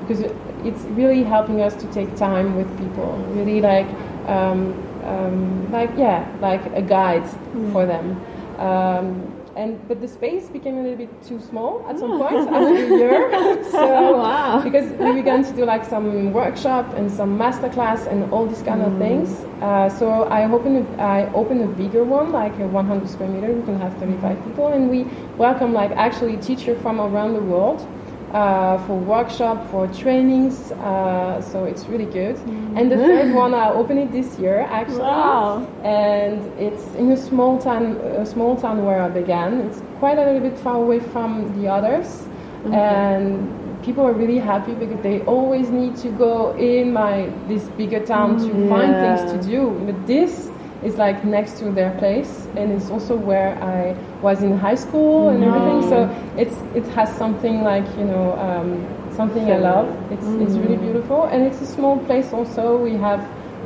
because 0.02 0.22
it's 0.66 0.82
really 0.96 1.24
helping 1.24 1.62
us 1.62 1.76
to 1.76 1.88
take 1.94 2.16
time 2.16 2.56
with 2.56 2.70
people. 2.78 3.18
Really 3.30 3.62
like, 3.62 3.88
um, 4.28 4.74
um, 5.04 5.72
like 5.72 5.92
yeah, 5.98 6.30
like 6.42 6.66
a 6.74 6.82
guide 6.82 7.28
for 7.72 7.86
them. 7.86 8.20
Um, 8.58 9.39
and 9.60 9.86
but 9.90 10.00
the 10.00 10.08
space 10.08 10.48
became 10.48 10.78
a 10.78 10.82
little 10.82 10.98
bit 10.98 11.12
too 11.30 11.40
small 11.40 11.86
at 11.90 12.00
some 12.00 12.18
point 12.18 12.48
after 12.58 12.76
a 12.76 12.98
year. 12.98 13.64
so 13.72 14.18
Wow. 14.18 14.62
because 14.64 14.88
we 14.94 15.12
began 15.14 15.44
to 15.44 15.54
do 15.54 15.66
like 15.66 15.84
some 15.84 16.32
workshop 16.32 16.86
and 16.96 17.12
some 17.12 17.38
masterclass 17.38 18.08
and 18.12 18.32
all 18.32 18.46
these 18.48 18.62
kind 18.62 18.82
of 18.82 18.98
things. 18.98 19.30
Uh, 19.62 19.90
so 19.90 20.24
I 20.40 20.50
opened 20.50 20.78
a, 20.78 21.02
I 21.02 21.32
opened 21.34 21.62
a 21.62 21.68
bigger 21.68 22.04
one, 22.06 22.32
like 22.32 22.58
a 22.60 22.68
100 22.68 23.10
square 23.10 23.30
meter. 23.30 23.52
We 23.52 23.64
can 23.64 23.78
have 23.80 23.94
35 23.98 24.46
people, 24.46 24.68
and 24.68 24.90
we 24.90 25.04
welcome 25.38 25.74
like 25.74 25.92
actually 25.92 26.38
teachers 26.38 26.82
from 26.82 27.02
around 27.02 27.34
the 27.34 27.42
world. 27.42 27.86
Uh, 28.32 28.78
for 28.86 28.96
workshop, 28.96 29.58
for 29.72 29.88
trainings, 29.88 30.72
uh, 30.74 31.42
so 31.42 31.64
it's 31.66 31.88
really 31.88 32.06
good. 32.06 32.38
And 32.76 32.92
the 32.92 32.98
third 32.98 33.34
one, 33.34 33.56
I 33.56 33.72
opened 33.72 33.98
it 34.00 34.12
this 34.12 34.38
year 34.38 34.68
actually 34.70 35.00
Wow. 35.02 35.66
and 35.84 36.40
it's 36.60 36.86
in 36.94 37.12
a 37.12 37.18
small 37.18 37.58
town, 37.58 37.98
a 37.98 38.26
small 38.28 38.56
town 38.56 38.86
where 38.86 39.02
I 39.02 39.10
began. 39.10 39.62
It's 39.62 39.82
quite 39.98 40.20
a 40.20 40.26
little 40.26 40.42
bit 40.48 40.60
far 40.60 40.76
away 40.76 41.00
from 41.00 41.60
the 41.60 41.68
others, 41.68 42.28
and 42.72 43.50
people 43.82 44.06
are 44.06 44.14
really 44.14 44.38
happy 44.38 44.74
because 44.76 45.02
they 45.02 45.22
always 45.22 45.70
need 45.72 45.96
to 45.98 46.10
go 46.10 46.52
in 46.58 46.94
my 46.94 47.32
this 47.48 47.64
bigger 47.80 48.06
town 48.06 48.38
to 48.38 48.50
find 48.70 48.94
things 48.94 49.32
to 49.32 49.38
do. 49.50 49.72
But 49.88 50.06
this 50.06 50.49
is 50.84 50.96
like 50.96 51.24
next 51.26 51.60
to 51.60 51.72
their 51.72 51.92
place, 51.98 52.48
and 52.56 52.72
it's 52.72 52.90
also 52.90 53.16
where 53.16 53.62
I 53.62 53.96
was 54.22 54.42
in 54.44 54.58
high 54.58 54.76
school 54.76 55.30
and 55.30 55.44
everything. 55.44 55.90
So 55.90 56.10
it's 56.38 56.56
it 56.76 56.86
has 56.96 57.10
something 57.18 57.64
like 57.64 57.86
you 57.98 58.06
know. 58.06 58.34
Um, 58.38 58.88
Something 59.20 59.52
I 59.52 59.58
love. 59.58 59.90
It's 60.14 60.28
it's 60.44 60.56
really 60.64 60.78
beautiful, 60.78 61.26
and 61.26 61.44
it's 61.44 61.60
a 61.60 61.66
small 61.66 61.98
place. 62.06 62.32
Also, 62.32 62.78
we 62.78 62.94
have 62.94 63.20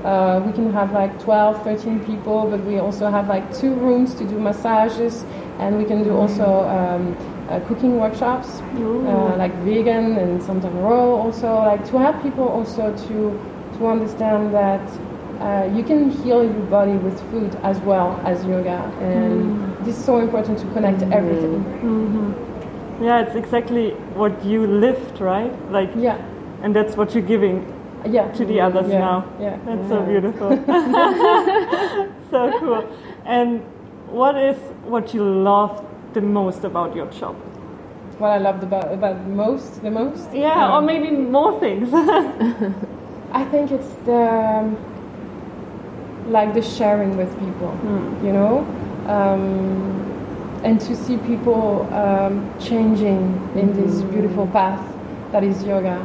uh, 0.04 0.42
we 0.44 0.52
can 0.52 0.74
have 0.74 0.92
like 0.94 1.14
12, 1.22 1.62
13 1.64 2.00
people, 2.06 2.50
but 2.50 2.64
we 2.66 2.80
also 2.80 3.12
have 3.12 3.28
like 3.30 3.46
two 3.54 3.76
rooms 3.76 4.16
to 4.16 4.26
do 4.26 4.40
massages, 4.40 5.24
and 5.60 5.78
we 5.78 5.86
can 5.86 6.04
do 6.04 6.18
also 6.18 6.44
um, 6.66 7.16
uh, 7.50 7.60
cooking 7.68 8.00
workshops, 8.00 8.62
uh, 9.06 9.36
like 9.38 9.54
vegan 9.64 10.18
and 10.18 10.42
sometimes 10.42 10.74
raw. 10.76 11.22
Also, 11.22 11.54
like 11.54 11.86
to 11.92 12.00
have 12.00 12.20
people 12.24 12.48
also 12.48 12.90
to 13.08 13.40
to 13.78 13.88
understand 13.88 14.54
that 14.56 14.82
uh, 15.44 15.70
you 15.76 15.84
can 15.84 16.10
heal 16.10 16.44
your 16.44 16.66
body 16.72 16.94
with 16.94 17.20
food 17.30 17.54
as 17.64 17.78
well 17.80 18.20
as 18.24 18.46
yoga, 18.46 18.80
and 19.02 19.78
this 19.86 19.98
is 19.98 20.06
so 20.06 20.20
important 20.20 20.58
to 20.60 20.66
connect 20.74 21.02
everything. 21.12 21.64
Yeah, 23.02 23.22
it's 23.22 23.36
exactly 23.36 23.92
what 24.16 24.46
you 24.46 24.66
lived, 24.66 25.20
right? 25.20 25.54
Like, 25.70 25.90
Yeah, 25.98 26.18
and 26.62 26.74
that's 26.74 26.96
what 26.96 27.14
you're 27.14 27.28
giving 27.28 27.66
yeah. 28.06 28.32
to 28.32 28.46
the 28.46 28.62
others 28.62 28.90
yeah, 28.90 29.00
now. 29.00 29.26
Yeah. 29.40 29.60
That's 29.66 29.90
so 29.90 30.02
beautiful. 30.04 30.50
so 32.32 32.60
cool. 32.60 32.98
And 33.26 33.62
what 34.08 34.38
is 34.38 34.58
what 34.86 35.14
you 35.14 35.24
love 35.24 35.86
the 36.14 36.22
most 36.22 36.64
about 36.64 36.96
your 36.96 37.08
job? 37.08 37.36
What 38.20 38.30
I 38.30 38.38
loved 38.38 38.64
about 38.64 38.94
about 38.94 39.26
most, 39.28 39.82
the 39.82 39.92
most. 39.92 40.32
Yeah, 40.32 40.66
um, 40.66 40.72
or 40.72 40.82
maybe 40.82 41.12
more 41.12 41.60
things. 41.60 41.90
I 43.34 43.44
think 43.46 43.72
it's 43.72 43.94
the 44.06 44.14
um, 44.14 44.93
like 46.28 46.54
the 46.54 46.62
sharing 46.62 47.18
with 47.18 47.30
people, 47.40 47.78
you 48.24 48.32
know, 48.32 48.60
um, 49.08 50.02
and 50.64 50.80
to 50.82 50.96
see 50.96 51.18
people 51.18 51.88
um, 51.94 52.50
changing 52.60 53.20
in 53.56 53.74
this 53.74 54.02
beautiful 54.04 54.48
path 54.48 54.82
that 55.32 55.44
is 55.44 55.64
yoga. 55.64 55.98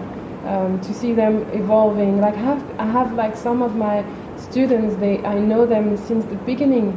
Um, 0.46 0.80
to 0.80 0.94
see 0.94 1.12
them 1.12 1.42
evolving, 1.52 2.20
like 2.20 2.34
I 2.34 2.40
have, 2.40 2.80
I 2.80 2.86
have 2.86 3.12
like 3.14 3.36
some 3.36 3.60
of 3.60 3.76
my 3.76 4.04
students. 4.36 4.96
They, 4.96 5.22
I 5.24 5.38
know 5.38 5.66
them 5.66 5.96
since 5.96 6.24
the 6.24 6.36
beginning, 6.36 6.96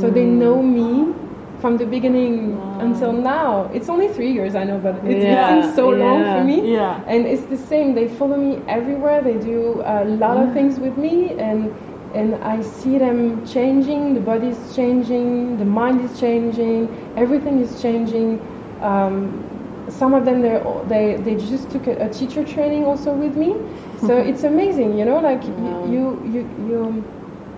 so 0.00 0.08
they 0.10 0.24
know 0.24 0.62
me 0.62 1.12
from 1.60 1.78
the 1.78 1.86
beginning 1.86 2.60
until 2.80 3.12
now. 3.12 3.68
It's 3.74 3.88
only 3.88 4.08
three 4.08 4.30
years, 4.30 4.54
I 4.54 4.62
know, 4.64 4.78
but 4.78 4.94
it, 5.04 5.22
Yeah, 5.22 5.56
it 5.56 5.62
seems 5.62 5.74
so 5.74 5.88
long 5.88 6.22
for 6.22 6.44
me. 6.44 6.72
Yeah. 6.74 7.02
And 7.08 7.26
it's 7.26 7.46
the 7.46 7.56
same. 7.56 7.94
They 7.94 8.08
follow 8.08 8.36
me 8.36 8.62
everywhere. 8.68 9.20
They 9.22 9.38
do 9.38 9.82
a 9.84 10.04
lot 10.04 10.36
of 10.36 10.52
things 10.52 10.78
with 10.78 10.96
me, 10.96 11.32
and 11.38 11.74
and 12.14 12.34
I 12.36 12.62
see 12.62 12.98
them 12.98 13.46
changing. 13.46 14.14
The 14.14 14.20
body 14.20 14.48
is 14.48 14.76
changing. 14.76 15.58
The 15.58 15.64
mind 15.64 16.00
is 16.08 16.18
changing. 16.18 16.88
Everything 17.16 17.60
is 17.60 17.80
changing. 17.82 18.40
Um, 18.80 19.42
some 19.88 20.14
of 20.14 20.24
them 20.24 20.42
they 20.42 20.60
they 20.88 21.16
they 21.22 21.34
just 21.36 21.70
took 21.70 21.86
a, 21.86 22.06
a 22.06 22.08
teacher 22.08 22.44
training 22.44 22.84
also 22.84 23.12
with 23.12 23.36
me. 23.36 23.54
So 24.00 24.16
it's 24.16 24.44
amazing, 24.44 24.98
you 24.98 25.04
know. 25.04 25.20
Like 25.20 25.42
y- 25.42 25.86
you 25.88 26.22
you 26.24 26.40
you. 26.68 27.04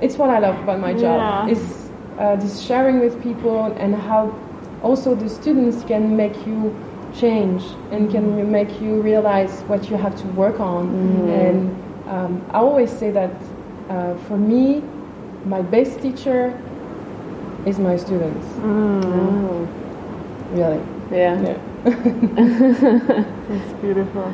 It's 0.01 0.17
what 0.17 0.31
I 0.31 0.39
love 0.39 0.59
about 0.63 0.79
my 0.81 0.93
job. 0.93 1.49
Yeah. 1.49 1.49
Is 1.49 1.91
uh, 2.19 2.37
this 2.37 2.61
sharing 2.61 3.01
with 3.01 3.21
people 3.23 3.65
and 3.79 3.95
how 3.95 4.35
also 4.83 5.15
the 5.15 5.29
students 5.29 5.83
can 5.85 6.17
make 6.17 6.37
you 6.47 6.75
change 7.15 7.63
and 7.91 8.11
can 8.11 8.51
make 8.53 8.81
you 8.81 9.01
realize 9.03 9.63
what 9.63 9.89
you 9.91 9.97
have 9.97 10.15
to 10.21 10.27
work 10.29 10.61
on. 10.61 10.89
And 11.31 12.09
um, 12.09 12.45
I 12.51 12.59
always 12.59 12.91
say 12.91 13.11
that 13.11 13.31
uh, 13.89 14.17
for 14.27 14.37
me, 14.37 14.83
my 15.45 15.63
best 15.63 16.01
teacher 16.01 16.59
is 17.67 17.79
my 17.79 17.97
students. 17.97 18.47
Oh, 18.63 19.69
Really. 20.53 20.81
yeah. 21.13 21.41
Yeah. 21.43 21.59
It's 23.51 23.73
beautiful. 23.81 24.33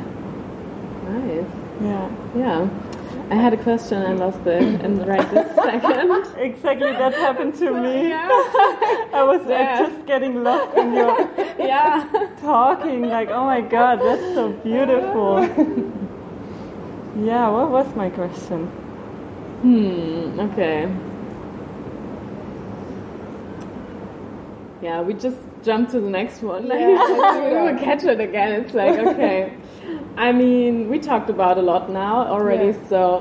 Nice. 1.09 1.45
Yeah. 1.81 2.09
Yeah. 2.35 2.69
I 3.29 3.35
had 3.35 3.53
a 3.53 3.57
question. 3.57 4.01
I 4.03 4.13
lost 4.13 4.45
it 4.45 4.81
in 4.83 5.03
right 5.05 5.29
this 5.31 5.55
second. 5.67 6.27
Exactly, 6.37 6.91
that 6.91 7.13
happened 7.13 7.55
to 7.55 7.71
me. 7.71 8.09
Yeah. 8.09 8.27
I 9.13 9.23
was 9.23 9.41
Yeah. 9.47 9.79
just 9.79 10.05
getting 10.05 10.43
lost 10.43 10.77
in 10.77 10.93
your 10.93 11.17
yeah. 11.59 12.05
talking. 12.41 13.09
Like, 13.09 13.29
oh 13.29 13.45
my 13.45 13.61
god, 13.61 13.99
that's 14.01 14.33
so 14.35 14.51
beautiful. 14.63 15.41
Yeah, 17.17 17.49
what 17.49 17.69
was 17.71 17.95
my 17.95 18.09
question? 18.09 18.69
Hmm. 19.65 20.39
Okay. 20.39 20.87
Yeah, 24.79 25.01
we 25.01 25.15
just 25.15 25.37
jumped 25.63 25.91
to 25.93 25.99
the 25.99 26.09
next 26.09 26.43
one. 26.43 26.67
Like, 26.71 26.79
we 26.79 27.57
will 27.57 27.79
catch 27.79 28.03
it 28.03 28.19
again. 28.19 28.51
It's 28.61 28.75
like 28.75 28.99
okay. 28.99 29.57
I 30.17 30.31
mean, 30.31 30.87
we 30.87 30.99
talked 30.99 31.31
about 31.31 31.57
a 31.57 31.63
lot 31.63 31.89
now 31.89 32.27
already. 32.27 32.77
Yeah. 32.77 32.89
So, 32.89 33.19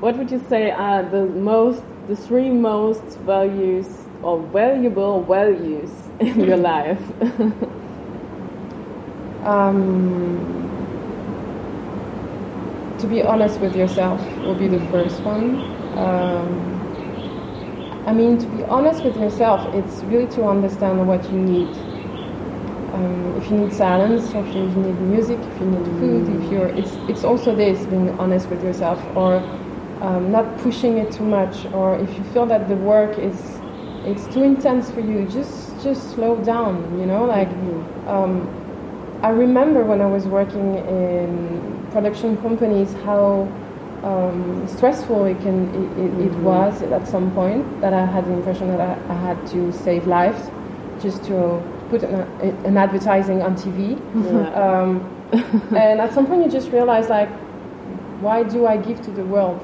what 0.00 0.16
would 0.16 0.32
you 0.32 0.44
say 0.48 0.72
are 0.72 1.04
the 1.04 1.26
most, 1.26 1.84
the 2.08 2.16
three 2.16 2.50
most 2.50 3.18
values 3.20 3.86
or 4.24 4.42
valuable 4.42 5.22
values 5.22 5.92
in 6.18 6.40
your 6.40 6.56
life? 6.74 7.00
Um, 9.44 10.64
to 12.98 13.06
be 13.06 13.22
honest 13.22 13.60
with 13.60 13.76
yourself 13.76 14.20
will 14.38 14.56
be 14.56 14.66
the 14.66 14.80
first 14.90 15.20
one. 15.22 15.83
Um, 15.96 16.74
I 18.06 18.12
mean, 18.12 18.38
to 18.38 18.46
be 18.46 18.62
honest 18.64 19.04
with 19.04 19.16
yourself, 19.16 19.74
it's 19.74 20.02
really 20.04 20.26
to 20.32 20.44
understand 20.44 21.06
what 21.08 21.24
you 21.30 21.38
need. 21.38 21.68
Um, 22.92 23.34
if 23.38 23.50
you 23.50 23.58
need 23.58 23.72
silence, 23.72 24.28
if 24.34 24.54
you 24.54 24.66
need 24.66 25.00
music, 25.00 25.38
if 25.38 25.60
you 25.60 25.66
need 25.66 25.86
food, 25.98 26.42
if 26.42 26.52
you're, 26.52 26.68
it's 26.68 26.92
it's 27.08 27.24
also 27.24 27.54
this 27.54 27.84
being 27.86 28.10
honest 28.20 28.48
with 28.48 28.62
yourself, 28.62 29.00
or 29.16 29.36
um, 30.00 30.30
not 30.30 30.58
pushing 30.58 30.98
it 30.98 31.10
too 31.12 31.24
much, 31.24 31.64
or 31.72 31.96
if 31.98 32.12
you 32.16 32.24
feel 32.32 32.46
that 32.46 32.68
the 32.68 32.76
work 32.76 33.18
is 33.18 33.58
it's 34.04 34.26
too 34.34 34.42
intense 34.42 34.90
for 34.90 35.00
you, 35.00 35.26
just 35.28 35.82
just 35.82 36.10
slow 36.14 36.36
down. 36.44 36.98
You 36.98 37.06
know, 37.06 37.24
like. 37.24 37.48
Um, 38.06 38.48
I 39.24 39.30
remember 39.30 39.82
when 39.86 40.02
I 40.02 40.06
was 40.06 40.26
working 40.26 40.74
in 40.74 41.88
production 41.92 42.36
companies 42.42 42.92
how 43.06 43.48
um, 44.04 44.68
stressful 44.68 45.24
it 45.24 45.40
can 45.40 45.58
it, 45.74 46.04
it, 46.04 46.26
it 46.26 46.38
was 46.40 46.82
at 46.82 47.08
some 47.08 47.30
point 47.32 47.80
that 47.80 47.92
I 47.94 48.04
had 48.04 48.26
the 48.26 48.32
impression 48.32 48.68
that 48.68 48.80
I, 48.80 48.92
I 49.12 49.14
had 49.14 49.46
to 49.48 49.72
save 49.72 50.06
lives 50.06 50.50
just 51.02 51.24
to 51.24 51.62
put 51.90 52.02
an, 52.02 52.20
an 52.64 52.76
advertising 52.76 53.42
on 53.42 53.56
TV. 53.56 53.98
Um, 54.56 55.10
and 55.76 56.00
at 56.00 56.12
some 56.12 56.26
point 56.26 56.44
you 56.44 56.50
just 56.50 56.70
realize 56.70 57.08
like, 57.08 57.30
why 58.20 58.42
do 58.42 58.66
I 58.66 58.76
give 58.76 59.00
to 59.02 59.10
the 59.10 59.24
world? 59.24 59.60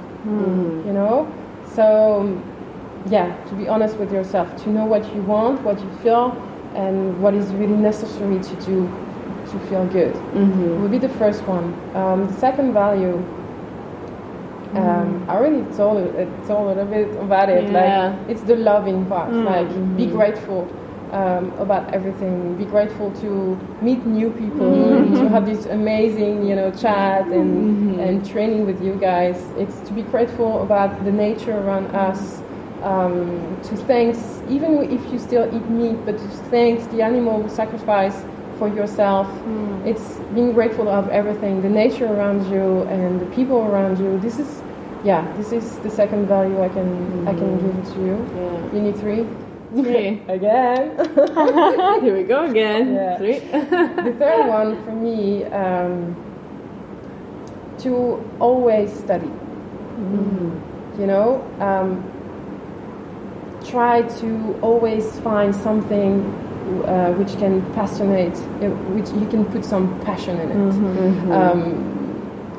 You 0.86 0.92
know. 0.92 1.32
So 1.74 2.42
yeah, 3.08 3.34
to 3.46 3.54
be 3.54 3.68
honest 3.68 3.96
with 3.96 4.12
yourself, 4.12 4.54
to 4.64 4.70
know 4.70 4.84
what 4.84 5.04
you 5.14 5.22
want, 5.22 5.62
what 5.62 5.80
you 5.80 5.90
feel, 6.02 6.32
and 6.74 7.20
what 7.22 7.34
is 7.34 7.46
really 7.54 7.76
necessary 7.76 8.42
to 8.42 8.54
do 8.64 8.88
to 9.50 9.58
feel 9.68 9.86
good 9.86 10.14
would 10.80 10.90
be 10.90 10.98
the 10.98 11.08
first 11.08 11.42
one. 11.44 11.74
Um, 11.94 12.26
the 12.26 12.34
second 12.34 12.72
value, 12.72 13.18
um, 14.74 15.24
I 15.28 15.34
already 15.36 15.62
told 15.76 15.98
it, 15.98 16.28
told 16.46 16.66
a 16.66 16.68
little 16.74 16.86
bit 16.86 17.08
about 17.20 17.48
it. 17.48 17.70
Yeah. 17.70 18.14
Like 18.18 18.30
it's 18.30 18.42
the 18.42 18.56
loving 18.56 19.06
part. 19.06 19.32
Like 19.44 19.68
be 19.96 20.06
grateful 20.06 20.68
um, 21.12 21.52
about 21.58 21.92
everything. 21.92 22.56
Be 22.56 22.64
grateful 22.64 23.10
to 23.22 23.58
meet 23.82 24.04
new 24.06 24.30
people, 24.30 25.10
to 25.18 25.28
have 25.28 25.46
this 25.46 25.66
amazing, 25.66 26.46
you 26.46 26.54
know, 26.56 26.70
chat 26.70 27.26
and 27.26 28.00
and 28.00 28.24
training 28.24 28.66
with 28.66 28.82
you 28.82 28.94
guys. 28.94 29.36
It's 29.56 29.80
to 29.88 29.92
be 29.92 30.02
grateful 30.02 30.62
about 30.62 31.04
the 31.04 31.12
nature 31.12 31.56
around 31.58 31.86
us. 31.94 32.42
um, 32.82 33.58
to 33.64 33.76
thanks, 33.76 34.40
even 34.48 34.90
if 34.90 35.12
you 35.12 35.18
still 35.18 35.44
eat 35.54 35.66
meat, 35.68 35.98
but 36.06 36.16
to 36.18 36.28
thanks 36.50 36.86
the 36.86 37.02
animal 37.02 37.46
sacrifice 37.48 38.24
for 38.60 38.68
yourself. 38.68 39.26
Hmm. 39.26 39.88
It's 39.88 40.06
being 40.36 40.52
grateful 40.52 40.88
of 40.88 41.08
everything, 41.08 41.62
the 41.62 41.68
nature 41.70 42.06
around 42.06 42.48
you 42.52 42.82
and 42.94 43.18
the 43.18 43.26
people 43.34 43.58
around 43.70 43.98
you. 43.98 44.20
This 44.20 44.38
is, 44.38 44.62
yeah, 45.02 45.22
this 45.38 45.50
is 45.50 45.78
the 45.78 45.90
second 45.90 46.28
value 46.28 46.62
I 46.62 46.68
can 46.68 47.26
I 47.26 47.32
can 47.32 47.50
give 47.64 47.94
to 47.94 48.00
you. 48.06 48.16
Yeah. 48.36 48.74
You 48.74 48.80
need 48.86 48.96
three. 49.04 49.24
Three. 49.72 50.08
Again. 50.36 50.82
Here 52.04 52.16
we 52.16 52.24
go 52.24 52.44
again. 52.50 52.94
Yeah. 52.94 53.18
Three. 53.18 53.38
the 54.08 54.14
third 54.18 54.48
one 54.48 54.70
for 54.84 54.94
me 55.06 55.44
um, 55.62 56.14
to 57.78 57.92
always 58.40 58.92
study. 58.92 59.30
You 60.98 61.06
know, 61.06 61.28
um, 61.60 61.90
try 63.64 64.02
to 64.20 64.58
always 64.60 65.04
find 65.20 65.54
something 65.54 66.16
uh, 66.84 67.12
which 67.12 67.32
can 67.38 67.60
passionate, 67.74 68.36
uh, 68.62 68.68
which 68.94 69.08
you 69.20 69.26
can 69.28 69.44
put 69.52 69.64
some 69.64 70.00
passion 70.00 70.38
in 70.40 70.50
it. 70.50 71.32
Um, 71.32 71.62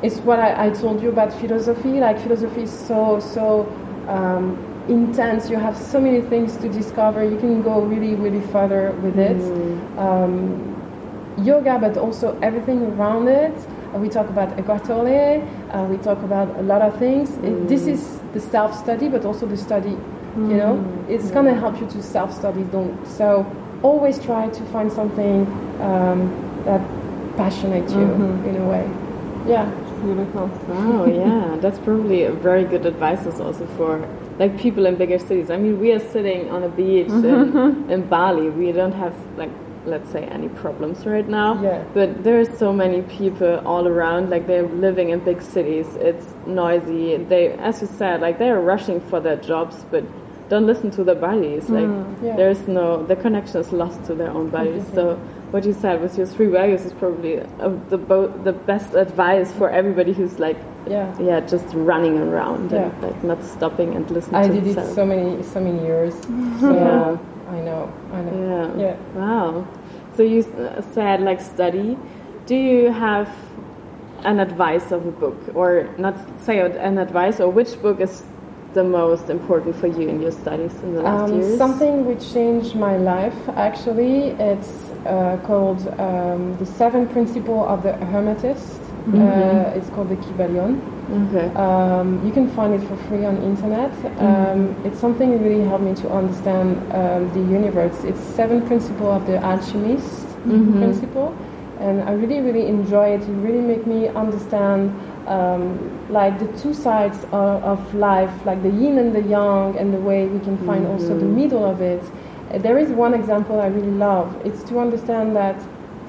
it's 0.02 0.18
what 0.18 0.38
I, 0.40 0.66
I 0.66 0.70
told 0.70 1.02
you 1.02 1.10
about 1.10 1.32
philosophy. 1.32 2.00
Like 2.00 2.18
philosophy 2.20 2.62
is 2.62 2.72
so 2.88 3.20
so 3.20 3.66
um, 4.08 4.56
intense. 4.88 5.50
You 5.50 5.58
have 5.58 5.76
so 5.76 6.00
many 6.00 6.20
things 6.22 6.56
to 6.58 6.68
discover. 6.68 7.22
You 7.24 7.38
can 7.38 7.62
go 7.62 7.80
really 7.80 8.14
really 8.14 8.44
further 8.48 8.92
with 9.02 9.18
it. 9.18 9.40
Um, 9.98 10.68
yoga, 11.38 11.78
but 11.78 11.96
also 11.96 12.38
everything 12.42 12.82
around 12.92 13.28
it. 13.28 13.54
Uh, 13.94 13.98
we 13.98 14.08
talk 14.08 14.28
about 14.28 14.58
Eckhart 14.58 14.84
Tolle. 14.84 15.40
Uh, 15.70 15.86
we 15.86 15.96
talk 15.98 16.18
about 16.22 16.48
a 16.58 16.62
lot 16.62 16.82
of 16.82 16.98
things. 16.98 17.30
It, 17.38 17.68
this 17.68 17.86
is 17.86 18.20
the 18.34 18.40
self-study, 18.40 19.08
but 19.08 19.24
also 19.24 19.46
the 19.46 19.56
study. 19.56 19.96
You 20.36 20.56
know, 20.56 21.04
it's 21.08 21.30
gonna 21.30 21.54
help 21.54 21.78
you 21.78 21.86
to 21.88 22.02
self-study. 22.02 22.64
Don't 22.72 23.06
so 23.06 23.44
always 23.82 24.18
try 24.18 24.48
to 24.48 24.64
find 24.66 24.92
something 24.92 25.46
um, 25.80 26.30
that 26.64 26.80
passionates 27.36 27.92
you 27.92 28.08
in 28.48 28.56
a 28.56 28.68
way. 28.68 28.88
Yeah. 29.46 29.70
Beautiful. 30.02 30.50
Oh 30.70 31.06
yeah, 31.06 31.56
that's 31.60 31.78
probably 31.78 32.24
a 32.24 32.32
very 32.32 32.64
good 32.64 32.86
advice 32.86 33.24
also 33.24 33.66
for 33.76 34.04
like 34.40 34.58
people 34.58 34.86
in 34.86 34.96
bigger 34.96 35.20
cities. 35.20 35.48
I 35.48 35.56
mean, 35.56 35.78
we 35.78 35.92
are 35.92 36.00
sitting 36.00 36.50
on 36.50 36.64
a 36.64 36.68
beach 36.68 37.06
in, 37.06 37.88
in 37.88 38.08
Bali. 38.08 38.50
We 38.50 38.72
don't 38.72 38.92
have 38.92 39.14
like 39.36 39.50
let's 39.86 40.10
say 40.10 40.24
any 40.24 40.48
problems 40.48 41.06
right 41.06 41.28
now. 41.28 41.60
Yeah. 41.62 41.84
But 41.94 42.24
there 42.24 42.40
are 42.40 42.56
so 42.56 42.72
many 42.72 43.02
people 43.02 43.62
all 43.66 43.86
around. 43.86 44.30
Like 44.30 44.48
they're 44.48 44.66
living 44.66 45.10
in 45.10 45.20
big 45.20 45.40
cities. 45.40 45.86
It's 45.96 46.26
noisy. 46.46 47.16
They, 47.16 47.52
as 47.52 47.80
you 47.80 47.86
said, 47.86 48.20
like 48.20 48.38
they 48.38 48.50
are 48.50 48.60
rushing 48.60 49.00
for 49.00 49.20
their 49.20 49.36
jobs, 49.36 49.84
but 49.90 50.04
don't 50.52 50.66
listen 50.72 50.90
to 50.98 51.02
their 51.08 51.20
bodies. 51.28 51.64
Like 51.78 51.90
Yeah. 52.22 52.36
there's 52.40 52.62
no 52.78 52.86
the 53.10 53.16
connection 53.24 53.56
is 53.64 53.70
lost 53.82 53.98
to 54.08 54.12
their 54.20 54.30
own 54.38 54.48
bodies. 54.58 54.84
So 54.96 55.02
what 55.52 55.62
you 55.68 55.74
said 55.84 55.94
with 56.04 56.14
your 56.18 56.26
three 56.34 56.50
values 56.58 56.82
is 56.88 56.92
probably 57.02 57.34
uh, 57.40 57.70
the 57.92 57.98
bo- 58.10 58.32
the 58.48 58.52
best 58.70 58.90
advice 59.06 59.48
for 59.58 59.66
everybody 59.80 60.12
who's 60.18 60.36
like 60.46 60.58
Yeah. 60.94 61.08
yeah 61.28 61.38
just 61.54 61.68
running 61.90 62.16
around 62.26 62.64
Yeah. 62.70 62.82
and 62.84 62.92
like 63.06 63.18
not 63.30 63.40
stopping 63.56 63.90
and 63.96 64.04
listening 64.16 64.42
I 64.44 64.48
did 64.56 64.66
it 64.72 64.78
so 65.00 65.04
many 65.12 65.42
so 65.54 65.58
many 65.68 65.80
years. 65.90 66.14
So 66.60 66.68
Yeah. 66.80 67.16
I 67.56 67.58
know. 67.68 67.82
I 68.16 68.20
know. 68.26 68.34
Yeah. 68.48 68.66
Yeah. 68.84 68.96
Wow. 69.20 69.48
So 70.16 70.20
you 70.32 70.40
uh, 70.44 70.82
said 70.94 71.16
like 71.28 71.40
study. 71.54 71.88
Do 72.50 72.56
you 72.68 72.92
have 73.06 73.28
an 74.30 74.38
advice 74.48 74.86
of 74.96 75.00
a 75.12 75.14
book, 75.22 75.38
or 75.60 75.70
not 76.04 76.14
say 76.46 76.56
an 76.88 76.98
advice, 77.06 77.36
or 77.42 77.48
which 77.58 77.72
book 77.84 77.98
is 78.06 78.14
the 78.74 78.84
most 78.84 79.28
important 79.30 79.76
for 79.76 79.86
you 79.86 80.08
in 80.08 80.20
your 80.20 80.32
studies 80.32 80.74
in 80.82 80.94
the 80.94 81.02
last 81.02 81.30
Um, 81.30 81.40
years? 81.40 81.58
something 81.58 82.06
which 82.06 82.32
changed 82.32 82.74
my 82.74 82.96
life 82.96 83.36
actually. 83.56 84.30
It's 84.50 84.72
uh, 85.06 85.36
called 85.44 85.86
um, 86.00 86.56
the 86.58 86.66
Seven 86.66 87.06
Principle 87.08 87.66
of 87.66 87.82
the 87.82 87.92
Hermetist. 88.12 88.80
Mm-hmm. 88.80 89.20
Uh, 89.20 89.76
it's 89.76 89.90
called 89.90 90.08
the 90.08 90.16
Kybalion. 90.16 90.80
Okay. 91.28 91.48
Um, 91.56 92.24
you 92.24 92.32
can 92.32 92.48
find 92.56 92.72
it 92.72 92.82
for 92.88 92.96
free 93.08 93.24
on 93.26 93.36
internet. 93.42 93.92
Um, 94.20 94.74
it's 94.86 94.98
something 95.00 95.30
that 95.32 95.40
really 95.42 95.64
helped 95.64 95.84
me 95.84 95.94
to 95.96 96.08
understand 96.10 96.76
um, 96.94 97.28
the 97.34 97.40
universe. 97.52 98.04
It's 98.04 98.20
seven 98.20 98.64
principle 98.66 99.10
of 99.10 99.26
the 99.26 99.36
alchemist 99.42 100.26
principle, 100.44 101.34
and 101.80 102.00
I 102.08 102.12
really 102.12 102.40
really 102.40 102.66
enjoy 102.68 103.08
it. 103.16 103.22
It 103.22 103.36
really 103.48 103.60
make 103.60 103.84
me 103.86 104.08
understand 104.08 104.94
um, 105.26 106.12
like 106.12 106.38
the 106.38 106.46
two 106.58 106.74
sides 106.74 107.24
of, 107.32 107.62
of 107.64 107.94
life, 107.94 108.32
like 108.44 108.62
the 108.62 108.70
yin 108.70 108.98
and 108.98 109.14
the 109.14 109.22
yang, 109.22 109.78
and 109.78 109.92
the 109.92 110.00
way 110.00 110.26
we 110.26 110.40
can 110.40 110.58
find 110.66 110.86
also 110.86 111.18
the 111.18 111.24
middle 111.24 111.64
of 111.64 111.80
it. 111.80 112.02
There 112.62 112.78
is 112.78 112.90
one 112.90 113.14
example 113.14 113.60
I 113.60 113.66
really 113.68 113.90
love. 113.90 114.34
It's 114.44 114.62
to 114.64 114.78
understand 114.78 115.34
that, 115.36 115.56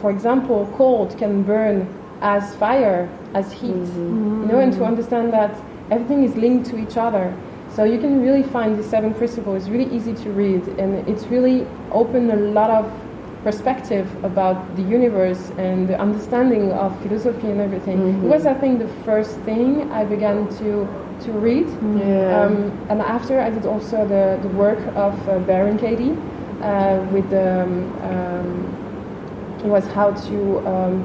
for 0.01 0.11
example, 0.11 0.71
cold 0.75 1.17
can 1.17 1.43
burn 1.43 1.87
as 2.21 2.55
fire, 2.55 3.09
as 3.33 3.51
heat, 3.51 3.69
you 3.69 4.45
know, 4.47 4.59
and 4.59 4.73
to 4.73 4.83
understand 4.83 5.31
that 5.33 5.55
everything 5.91 6.23
is 6.23 6.35
linked 6.35 6.69
to 6.71 6.77
each 6.77 6.97
other. 6.97 7.33
So 7.75 7.85
you 7.85 7.99
can 7.99 8.21
really 8.21 8.43
find 8.43 8.77
the 8.77 8.83
seven 8.83 9.13
principles. 9.13 9.63
It's 9.63 9.69
really 9.69 9.89
easy 9.95 10.13
to 10.13 10.29
read, 10.31 10.67
and 10.79 11.07
it's 11.07 11.25
really 11.25 11.65
opened 11.91 12.31
a 12.31 12.35
lot 12.35 12.69
of 12.69 12.91
perspective 13.43 14.07
about 14.23 14.75
the 14.75 14.81
universe 14.81 15.51
and 15.57 15.87
the 15.87 15.99
understanding 15.99 16.71
of 16.71 16.97
philosophy 17.01 17.47
and 17.47 17.59
everything. 17.59 18.23
It 18.23 18.27
was, 18.27 18.45
I 18.45 18.53
think, 18.53 18.79
the 18.79 18.87
first 19.03 19.37
thing 19.41 19.91
I 19.91 20.05
began 20.05 20.47
to 20.59 20.87
to 21.25 21.31
read. 21.31 21.67
Yeah. 21.67 22.41
Um, 22.41 22.55
and 22.89 23.01
after 23.01 23.39
I 23.39 23.49
did 23.49 23.65
also 23.65 24.07
the, 24.07 24.39
the 24.41 24.49
work 24.55 24.79
of 24.95 25.13
uh, 25.29 25.39
Byron 25.39 25.77
Katie 25.77 26.17
uh, 26.61 27.05
with 27.11 27.29
the 27.29 27.63
um, 27.63 28.01
um, 28.01 29.59
it 29.63 29.67
was 29.67 29.85
how 29.87 30.11
to 30.11 30.67
um, 30.67 30.95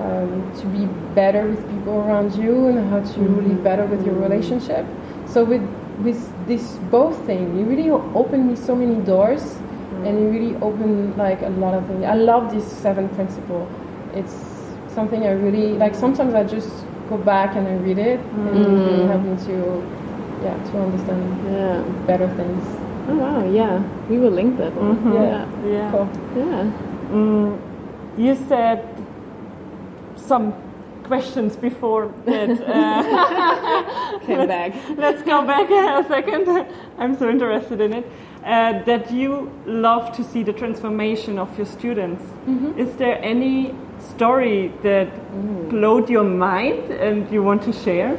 um, 0.00 0.52
to 0.60 0.66
be 0.66 0.86
better 1.14 1.46
with 1.46 1.60
people 1.70 1.94
around 2.00 2.34
you 2.34 2.68
and 2.68 2.90
how 2.90 3.00
to 3.00 3.20
live 3.20 3.62
better 3.62 3.86
with 3.86 4.04
your 4.04 4.14
relationship. 4.14 4.84
So 5.26 5.44
with 5.44 5.62
with 6.00 6.20
this 6.46 6.78
both 6.90 7.16
thing, 7.24 7.56
you 7.56 7.64
really 7.64 7.90
opened 7.90 8.48
me 8.48 8.56
so 8.56 8.74
many 8.74 9.00
doors, 9.04 9.56
and 10.04 10.20
you 10.20 10.28
really 10.28 10.56
opened 10.56 11.16
like 11.16 11.42
a 11.42 11.50
lot 11.50 11.74
of 11.74 11.86
things. 11.86 12.04
I 12.04 12.14
love 12.14 12.52
this 12.52 12.64
seven 12.64 13.08
principle. 13.10 13.68
It's 14.14 14.34
something 14.88 15.24
I 15.24 15.32
really 15.32 15.72
like. 15.72 15.94
Sometimes 15.94 16.34
I 16.34 16.44
just 16.44 16.70
go 17.08 17.18
back 17.18 17.56
and 17.56 17.66
I 17.66 17.74
read 17.76 17.98
it, 17.98 18.20
and 18.20 18.48
it 18.48 18.68
really 18.68 19.06
helped 19.06 19.24
me 19.24 19.36
to 19.46 20.04
yeah 20.42 20.56
to 20.70 20.78
understand 20.78 21.52
yeah. 21.52 21.82
better 22.06 22.28
things. 22.36 22.64
Oh 23.08 23.16
wow. 23.16 23.44
Yeah. 23.50 23.82
We 24.08 24.18
will 24.18 24.30
link 24.30 24.56
that 24.58 24.74
one. 24.74 25.12
Yeah. 25.12 25.48
Yeah. 25.66 25.90
Cool. 25.90 26.08
Yeah. 26.36 26.70
Mm, 27.10 27.58
you 28.18 28.34
said 28.48 28.88
some 30.16 30.54
questions 31.04 31.56
before 31.56 32.12
that. 32.24 32.50
Uh, 32.50 34.18
Came 34.26 34.48
back. 34.56 34.74
let's 34.96 35.22
go 35.22 35.44
back 35.46 35.70
a 35.70 36.08
second. 36.08 36.66
I'm 36.98 37.16
so 37.18 37.28
interested 37.28 37.80
in 37.80 37.92
it. 37.92 38.06
Uh, 38.44 38.82
that 38.84 39.10
you 39.10 39.50
love 39.64 40.14
to 40.14 40.22
see 40.22 40.42
the 40.42 40.52
transformation 40.52 41.38
of 41.38 41.56
your 41.56 41.66
students. 41.66 42.22
Is 42.78 42.94
there 42.96 43.18
any 43.24 43.74
story 43.98 44.70
that 44.82 45.08
blowed 45.70 46.10
your 46.10 46.24
mind 46.24 46.90
and 46.90 47.30
you 47.32 47.42
want 47.42 47.62
to 47.62 47.72
share? 47.72 48.18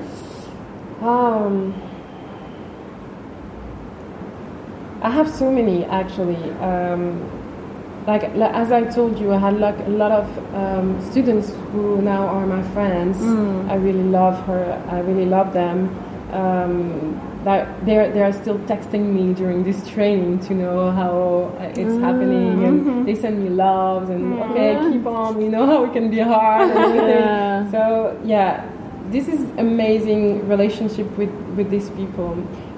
Um, 1.02 1.74
I 5.04 5.12
have 5.12 5.30
so 5.30 5.52
many 5.52 5.86
actually. 5.86 6.42
Um, 6.54 7.22
like, 8.08 8.34
like 8.36 8.54
as 8.56 8.72
I 8.72 8.84
told 8.86 9.20
you, 9.20 9.32
I 9.32 9.38
had 9.38 9.60
like 9.60 9.78
a 9.86 9.90
lot 9.90 10.12
of 10.12 10.56
um, 10.56 11.00
students 11.12 11.52
who 11.72 12.02
now 12.02 12.26
are 12.26 12.48
my 12.48 12.64
friends. 12.74 13.22
I 13.70 13.76
really 13.76 14.04
love 14.04 14.44
her. 14.48 14.82
I 14.90 15.02
really 15.02 15.26
love 15.28 15.54
them. 15.54 15.90
Um, 16.32 17.22
that 17.46 17.86
they're 17.86 18.12
they 18.12 18.24
are 18.24 18.34
still 18.34 18.58
texting 18.66 19.14
me 19.14 19.34
during 19.34 19.64
this 19.64 19.88
training 19.88 20.40
to 20.48 20.54
know 20.56 20.92
how 20.92 21.54
uh, 21.60 21.82
it's 21.82 21.98
happening, 22.02 22.66
and 22.66 23.08
they 23.08 23.14
send 23.14 23.44
me 23.44 23.50
loves 23.50 24.10
and 24.10 24.34
okay, 24.46 24.78
keep 24.92 25.06
on. 25.06 25.38
We 25.44 25.48
know 25.48 25.66
how 25.68 25.86
it 25.86 25.94
can 25.94 26.10
be 26.10 26.20
hard 26.20 26.70
and 26.70 26.80
everything. 26.80 27.26
Yeah. 27.26 27.72
So 27.72 28.20
yeah, 28.26 28.68
this 29.12 29.28
is 29.28 29.42
amazing 29.58 30.48
relationship 30.50 31.08
with 31.18 31.34
with 31.56 31.70
these 31.70 31.90
people. 31.92 32.34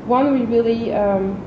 One 0.05 0.33
we 0.33 0.45
really. 0.45 0.93
Um, 0.93 1.41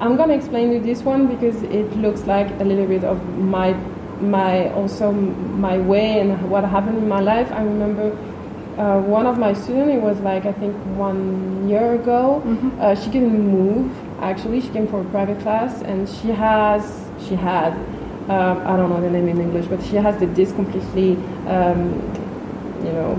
I'm 0.00 0.16
gonna 0.16 0.32
explain 0.32 0.72
you 0.72 0.80
this 0.80 1.02
one 1.02 1.26
because 1.26 1.62
it 1.62 1.94
looks 1.96 2.22
like 2.24 2.48
a 2.58 2.64
little 2.64 2.86
bit 2.86 3.04
of 3.04 3.18
my 3.36 3.74
my 4.20 4.70
also 4.72 5.12
my 5.12 5.76
way 5.76 6.20
and 6.20 6.50
what 6.50 6.64
happened 6.64 6.98
in 6.98 7.08
my 7.08 7.20
life. 7.20 7.50
I 7.52 7.62
remember 7.62 8.16
uh, 8.80 9.00
one 9.18 9.26
of 9.26 9.36
my 9.38 9.52
students. 9.52 9.94
It 9.98 10.02
was 10.10 10.18
like 10.20 10.44
I 10.46 10.52
think 10.52 10.74
one 10.96 11.68
year 11.68 11.94
ago. 11.94 12.42
Uh, 12.80 12.94
she 13.00 13.06
couldn't 13.10 13.38
move. 13.58 13.90
Actually, 14.20 14.60
she 14.60 14.68
came 14.76 14.86
for 14.86 15.00
a 15.00 15.04
private 15.16 15.38
class 15.40 15.82
and 15.82 16.08
she 16.08 16.28
has 16.28 16.82
she 17.26 17.34
had 17.34 17.72
um, 18.28 18.56
I 18.66 18.76
don't 18.76 18.90
know 18.90 19.00
the 19.00 19.10
name 19.10 19.28
in 19.28 19.40
English, 19.40 19.66
but 19.66 19.82
she 19.88 19.96
has 19.96 20.18
the 20.18 20.26
disc 20.26 20.54
completely 20.54 21.10
um, 21.46 21.80
you 22.86 22.92
know 22.92 23.10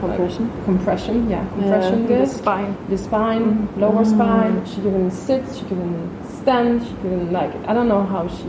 Compression. 0.00 0.50
compression, 0.64 1.30
yeah, 1.30 1.42
compression 1.54 2.06
The 2.06 2.18
disc, 2.18 2.38
spine. 2.38 2.76
the 2.90 2.98
spine, 2.98 3.66
lower 3.80 4.04
spine. 4.04 4.64
She 4.66 4.76
couldn't 4.82 5.10
sit, 5.10 5.42
she 5.56 5.62
couldn't 5.62 6.10
stand, 6.42 6.82
she 6.86 6.92
couldn't 7.00 7.32
like. 7.32 7.52
I 7.66 7.72
don't 7.72 7.88
know 7.88 8.02
how 8.04 8.28
she, 8.28 8.44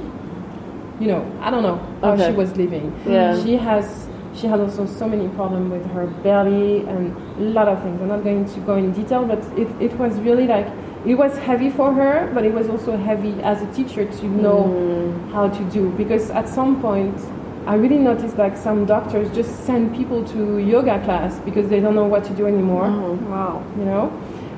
you 1.00 1.08
know, 1.08 1.24
I 1.40 1.50
don't 1.50 1.64
know 1.64 1.78
how 2.02 2.12
Okay. 2.14 2.28
she 2.32 2.36
was 2.36 2.52
living. 2.58 2.92
Yeah. 3.08 3.42
She 3.44 3.56
has. 3.56 4.07
She 4.38 4.48
had 4.48 4.60
also 4.60 4.86
so 4.86 5.08
many 5.08 5.28
problems 5.30 5.72
with 5.72 5.86
her 5.92 6.06
belly 6.24 6.82
and 6.88 7.16
a 7.40 7.42
lot 7.58 7.68
of 7.68 7.82
things. 7.84 8.00
I'm 8.02 8.08
not 8.08 8.24
going 8.24 8.46
to 8.46 8.60
go 8.62 8.76
in 8.76 8.92
detail, 8.94 9.26
but 9.26 9.40
it, 9.58 9.68
it 9.82 9.94
was 9.98 10.14
really 10.20 10.46
like 10.48 10.68
it 11.06 11.16
was 11.16 11.38
heavy 11.40 11.70
for 11.70 11.94
her, 11.94 12.30
but 12.34 12.44
it 12.46 12.54
was 12.54 12.68
also 12.70 12.98
heavy 12.98 13.34
as 13.42 13.62
a 13.62 13.68
teacher 13.74 14.06
to 14.06 14.26
know 14.28 14.64
Mm. 14.68 15.32
how 15.34 15.48
to 15.50 15.64
do 15.72 15.90
because 15.98 16.30
at 16.32 16.48
some 16.50 16.82
point 16.82 17.18
I 17.66 17.76
really 17.76 17.98
noticed 17.98 18.38
like 18.38 18.56
some 18.58 18.86
doctors 18.86 19.28
just 19.36 19.66
send 19.66 19.96
people 19.96 20.24
to 20.34 20.58
yoga 20.60 21.00
class 21.04 21.40
because 21.46 21.68
they 21.70 21.80
don't 21.80 21.96
know 21.96 22.06
what 22.08 22.24
to 22.26 22.34
do 22.34 22.46
anymore 22.48 22.88
Oh. 22.88 23.14
Wow. 23.34 23.64
you 23.80 23.86
know. 23.86 24.12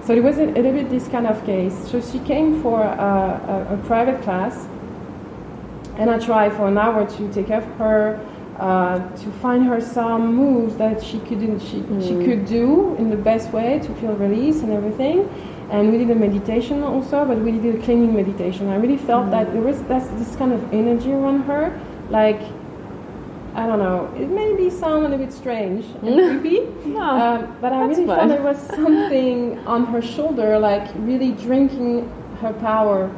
So 0.06 0.14
it 0.14 0.24
was 0.24 0.38
a, 0.40 0.44
a 0.44 0.60
little 0.62 0.74
bit 0.74 0.90
this 0.90 1.08
kind 1.08 1.28
of 1.28 1.44
case. 1.46 1.76
So 1.92 2.02
she 2.02 2.20
came 2.20 2.62
for 2.64 2.82
a, 2.82 3.68
a, 3.70 3.74
a 3.76 3.78
private 3.86 4.22
class, 4.24 4.68
and 5.98 6.10
I 6.10 6.18
tried 6.20 6.54
for 6.54 6.68
an 6.68 6.78
hour 6.78 7.06
to 7.18 7.34
take 7.34 7.48
care 7.48 7.58
of 7.60 7.66
her, 7.78 8.20
uh, 8.60 9.00
to 9.16 9.32
find 9.42 9.64
her 9.66 9.80
some 9.80 10.36
moves 10.36 10.76
that 10.78 11.02
she 11.04 11.20
couldn't 11.20 11.60
she, 11.60 11.78
she 12.06 12.16
could 12.26 12.46
do 12.46 12.96
in 12.98 13.10
the 13.10 13.16
best 13.16 13.52
way 13.54 13.80
to 13.80 13.94
feel 13.96 14.14
release 14.16 14.62
and 14.62 14.72
everything. 14.74 15.28
And 15.72 15.92
we 15.92 15.98
did 16.00 16.10
a 16.12 16.16
meditation 16.16 16.82
also, 16.84 17.26
but 17.26 17.38
we 17.40 17.52
did 17.52 17.76
a 17.76 17.82
cleaning 17.84 18.14
meditation. 18.14 18.70
I 18.70 18.76
really 18.78 18.98
felt 18.98 19.30
that 19.32 19.54
there 19.54 19.62
was 19.62 19.82
that's 19.84 20.08
this 20.22 20.36
kind 20.36 20.52
of 20.52 20.62
energy 20.74 21.12
around 21.14 21.42
her, 21.44 21.80
like. 22.10 22.42
I 23.56 23.66
don't 23.66 23.80
know. 23.80 24.10
It 24.16 24.30
may 24.30 24.56
be 24.56 24.70
sound 24.70 25.06
a 25.06 25.10
little 25.10 25.18
bit 25.26 25.34
strange 25.34 25.84
and 26.04 26.40
creepy, 26.42 26.60
No, 26.86 27.02
um, 27.02 27.58
but 27.60 27.74
I 27.74 27.84
really 27.86 28.06
felt 28.06 28.30
there 28.30 28.44
was 28.44 28.58
something 28.60 29.58
on 29.76 29.86
her 29.88 30.02
shoulder, 30.02 30.60
like 30.60 30.88
really 30.98 31.32
drinking 31.32 32.08
her 32.42 32.54
power. 32.54 33.10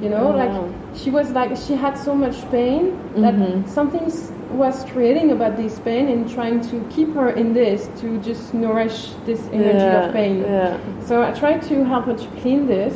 You 0.00 0.08
know, 0.08 0.28
Oh, 0.32 0.36
like 0.36 0.48
wow. 0.50 0.72
she 0.94 1.10
was 1.10 1.30
like 1.32 1.54
she 1.56 1.74
had 1.74 1.98
so 1.98 2.14
much 2.14 2.36
pain 2.50 2.96
that 3.20 3.34
Mm-hmm. 3.34 3.68
something 3.68 4.02
s- 4.04 4.32
was 4.52 4.84
creating 4.84 5.32
about 5.32 5.56
this 5.56 5.78
pain 5.80 6.08
and 6.08 6.28
trying 6.30 6.60
to 6.68 6.86
keep 6.90 7.14
her 7.14 7.30
in 7.30 7.52
this 7.54 7.88
to 8.00 8.20
just 8.20 8.54
nourish 8.54 9.12
this 9.24 9.40
energy 9.52 9.78
yeah. 9.78 10.06
of 10.06 10.12
pain. 10.12 10.40
Yeah. 10.42 10.78
So 11.04 11.22
I 11.22 11.32
tried 11.32 11.62
to 11.62 11.84
help 11.84 12.06
her 12.06 12.16
to 12.16 12.26
clean 12.40 12.66
this. 12.66 12.94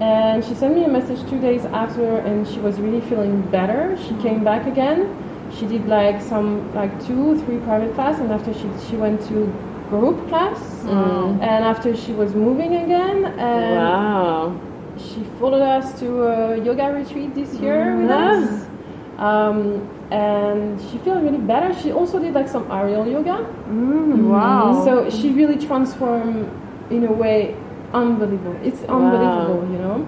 And 0.00 0.44
she 0.44 0.54
sent 0.54 0.74
me 0.74 0.84
a 0.84 0.88
message 0.88 1.20
two 1.30 1.40
days 1.40 1.64
after, 1.66 2.18
and 2.18 2.46
she 2.48 2.58
was 2.58 2.80
really 2.80 3.00
feeling 3.02 3.42
better. 3.50 3.96
She 4.08 4.14
came 4.22 4.42
back 4.42 4.66
again. 4.66 5.16
She 5.56 5.66
did 5.66 5.86
like 5.86 6.20
some, 6.20 6.74
like 6.74 6.92
two, 7.06 7.38
three 7.44 7.58
private 7.58 7.94
class, 7.94 8.18
and 8.18 8.32
after 8.32 8.52
she 8.52 8.68
she 8.88 8.96
went 8.96 9.20
to 9.28 9.46
group 9.88 10.28
class, 10.28 10.58
and 11.40 11.64
after 11.64 11.96
she 11.96 12.12
was 12.12 12.34
moving 12.34 12.74
again, 12.76 13.24
and 13.38 13.76
Wow. 13.76 14.60
she 14.96 15.22
followed 15.38 15.62
us 15.62 15.98
to 16.00 16.24
a 16.24 16.58
yoga 16.58 16.92
retreat 16.92 17.34
this 17.34 17.54
year 17.54 17.96
with 17.96 18.10
us. 18.10 18.66
Um, 19.18 19.88
and 20.10 20.80
she 20.90 20.98
felt 20.98 21.22
really 21.22 21.38
better. 21.38 21.74
She 21.80 21.92
also 21.92 22.18
did 22.18 22.34
like 22.34 22.48
some 22.48 22.70
aerial 22.70 23.06
yoga. 23.06 23.46
Mm, 23.68 24.28
wow. 24.28 24.84
So 24.84 25.10
she 25.10 25.30
really 25.30 25.64
transformed 25.64 26.50
in 26.90 27.04
a 27.04 27.12
way 27.12 27.56
unbelievable. 27.92 28.58
It's 28.62 28.82
unbelievable, 28.84 29.70
you 29.72 29.78
know. 29.78 30.06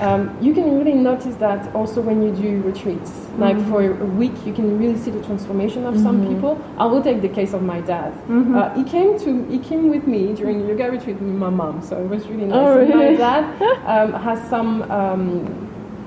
Um, 0.00 0.36
you 0.40 0.52
can 0.54 0.76
really 0.76 0.94
notice 0.94 1.36
that 1.36 1.72
also 1.72 2.00
when 2.00 2.20
you 2.20 2.34
do 2.34 2.62
retreats. 2.62 3.12
Like 3.38 3.56
for 3.68 3.82
a 3.82 4.04
week, 4.04 4.32
you 4.44 4.52
can 4.52 4.78
really 4.78 4.98
see 4.98 5.10
the 5.10 5.22
transformation 5.22 5.86
of 5.86 5.98
some 6.00 6.26
people. 6.26 6.60
I 6.78 6.86
will 6.86 7.02
take 7.02 7.20
the 7.22 7.28
case 7.28 7.52
of 7.52 7.62
my 7.62 7.80
dad. 7.80 8.12
Uh, 8.28 8.74
he 8.74 8.84
came 8.84 9.18
to 9.20 9.44
he 9.50 9.58
came 9.58 9.90
with 9.90 10.06
me 10.06 10.32
during 10.34 10.66
yoga 10.66 10.90
retreat 10.90 11.20
with 11.20 11.32
my 11.34 11.50
mom, 11.50 11.80
so 11.82 11.96
it 12.00 12.08
was 12.08 12.26
really 12.26 12.46
nice. 12.46 12.58
Oh, 12.58 12.78
really? 12.78 13.12
My 13.12 13.16
dad 13.16 13.62
um, 13.86 14.12
has 14.20 14.48
some 14.48 14.82
um, 14.90 15.63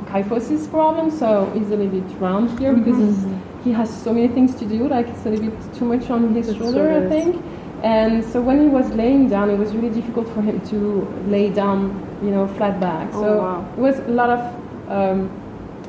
kyphosis 0.09 0.69
problem, 0.69 1.11
so 1.11 1.51
he's 1.53 1.71
a 1.71 1.75
little 1.75 1.99
bit 1.99 2.19
round 2.19 2.57
here 2.59 2.73
mm-hmm. 2.73 2.83
because 2.83 2.99
he's, 2.99 3.65
he 3.65 3.71
has 3.71 3.89
so 4.03 4.13
many 4.13 4.27
things 4.27 4.55
to 4.55 4.65
do. 4.65 4.87
Like 4.87 5.07
it's 5.07 5.25
a 5.25 5.29
little 5.29 5.49
bit 5.49 5.73
too 5.75 5.85
much 5.85 6.09
on 6.09 6.33
his 6.33 6.55
shoulder, 6.55 6.91
I 6.91 7.09
think. 7.09 7.43
And 7.83 8.23
so 8.23 8.41
when 8.41 8.61
he 8.61 8.67
was 8.67 8.89
laying 8.93 9.29
down, 9.29 9.49
it 9.49 9.57
was 9.57 9.75
really 9.75 9.93
difficult 9.93 10.27
for 10.29 10.41
him 10.41 10.59
to 10.69 10.77
lay 11.27 11.49
down, 11.49 11.79
you 12.23 12.31
know, 12.31 12.47
flat 12.47 12.79
back. 12.79 13.09
Oh, 13.13 13.21
so 13.21 13.37
wow. 13.37 13.73
it 13.77 13.79
was 13.79 13.99
a 13.99 14.07
lot 14.07 14.29
of 14.31 14.41
um, 14.89 15.29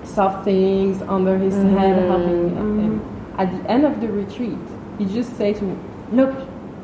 soft 0.04 0.44
things 0.44 1.00
under 1.02 1.38
his 1.38 1.54
mm-hmm. 1.54 1.76
head 1.76 1.98
helping 2.08 2.56
him. 2.56 3.00
Mm-hmm. 3.00 3.40
At 3.40 3.50
the 3.52 3.70
end 3.70 3.84
of 3.86 4.00
the 4.00 4.08
retreat, 4.08 4.58
he 4.98 5.06
just 5.06 5.36
said 5.36 5.56
to 5.56 5.64
me, 5.64 5.78
"Look, 6.12 6.34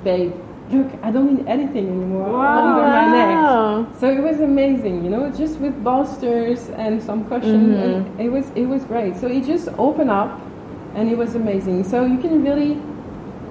babe, 0.05 0.33
look, 0.77 0.91
I 1.03 1.11
don't 1.11 1.29
need 1.35 1.47
anything 1.47 1.87
anymore 1.97 2.29
Wow. 2.33 2.59
under 2.59 2.83
my 2.97 3.07
neck." 3.19 3.87
So 4.01 4.05
it 4.11 4.23
was 4.23 4.41
amazing, 4.41 5.05
you 5.05 5.11
know, 5.11 5.31
just 5.31 5.59
with 5.61 5.75
bolsters 5.83 6.69
and 6.85 7.03
some 7.03 7.25
cushion. 7.31 7.75
and 7.75 7.93
mm-hmm. 8.07 8.21
It 8.25 8.31
was 8.37 8.47
it 8.55 8.67
was 8.67 8.83
great. 8.85 9.17
So 9.17 9.27
it 9.27 9.43
just 9.45 9.69
opened 9.79 10.11
up, 10.11 10.31
and 10.95 11.11
it 11.13 11.17
was 11.17 11.35
amazing. 11.35 11.85
So 11.85 12.05
you 12.13 12.19
can 12.19 12.43
really, 12.49 12.73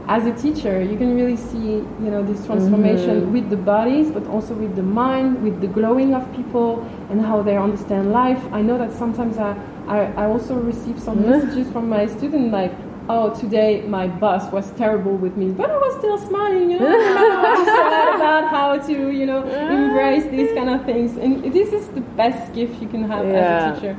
as 0.08 0.26
a 0.26 0.34
teacher, 0.44 0.76
you 0.92 0.98
can 0.98 1.12
really 1.16 1.38
see, 1.50 1.68
you 2.04 2.10
know, 2.14 2.22
this 2.32 2.46
transformation 2.46 3.16
mm-hmm. 3.22 3.34
with 3.36 3.50
the 3.50 3.62
bodies, 3.74 4.12
but 4.12 4.26
also 4.28 4.54
with 4.54 4.76
the 4.76 4.88
mind, 5.04 5.44
with 5.44 5.62
the 5.62 5.68
glowing 5.68 6.14
of 6.14 6.24
people, 6.40 6.70
and 7.10 7.22
how 7.22 7.42
they 7.42 7.58
understand 7.58 8.12
life. 8.12 8.42
I 8.52 8.62
know 8.62 8.78
that 8.78 8.92
sometimes 9.04 9.38
I 9.38 9.52
I, 9.88 10.00
I 10.24 10.26
also 10.34 10.54
receive 10.72 10.98
some 11.00 11.18
messages 11.30 11.68
from 11.74 11.86
my 11.90 12.04
student 12.18 12.52
like. 12.52 12.74
Oh, 13.10 13.38
today 13.38 13.82
my 13.82 14.08
boss 14.08 14.50
was 14.52 14.72
terrible 14.72 15.16
with 15.18 15.36
me, 15.36 15.52
but 15.52 15.70
I 15.70 15.78
was 15.78 15.98
still 15.98 16.18
smiling, 16.18 16.72
you 16.72 16.80
know. 16.80 16.88
I 16.88 17.56
was 17.60 17.68
sad 17.68 18.16
about 18.16 18.50
how 18.50 18.78
to, 18.80 19.12
you 19.12 19.26
know, 19.26 19.44
embrace 19.44 20.24
these 20.32 20.54
kind 20.54 20.70
of 20.70 20.86
things. 20.86 21.18
And 21.18 21.54
this 21.54 21.74
is 21.74 21.88
the 21.90 22.02
best 22.02 22.54
gift 22.54 22.82
you 22.82 22.88
can 22.88 23.04
have 23.04 23.26
as 23.26 23.76
a 23.76 23.76
teacher. 23.76 23.98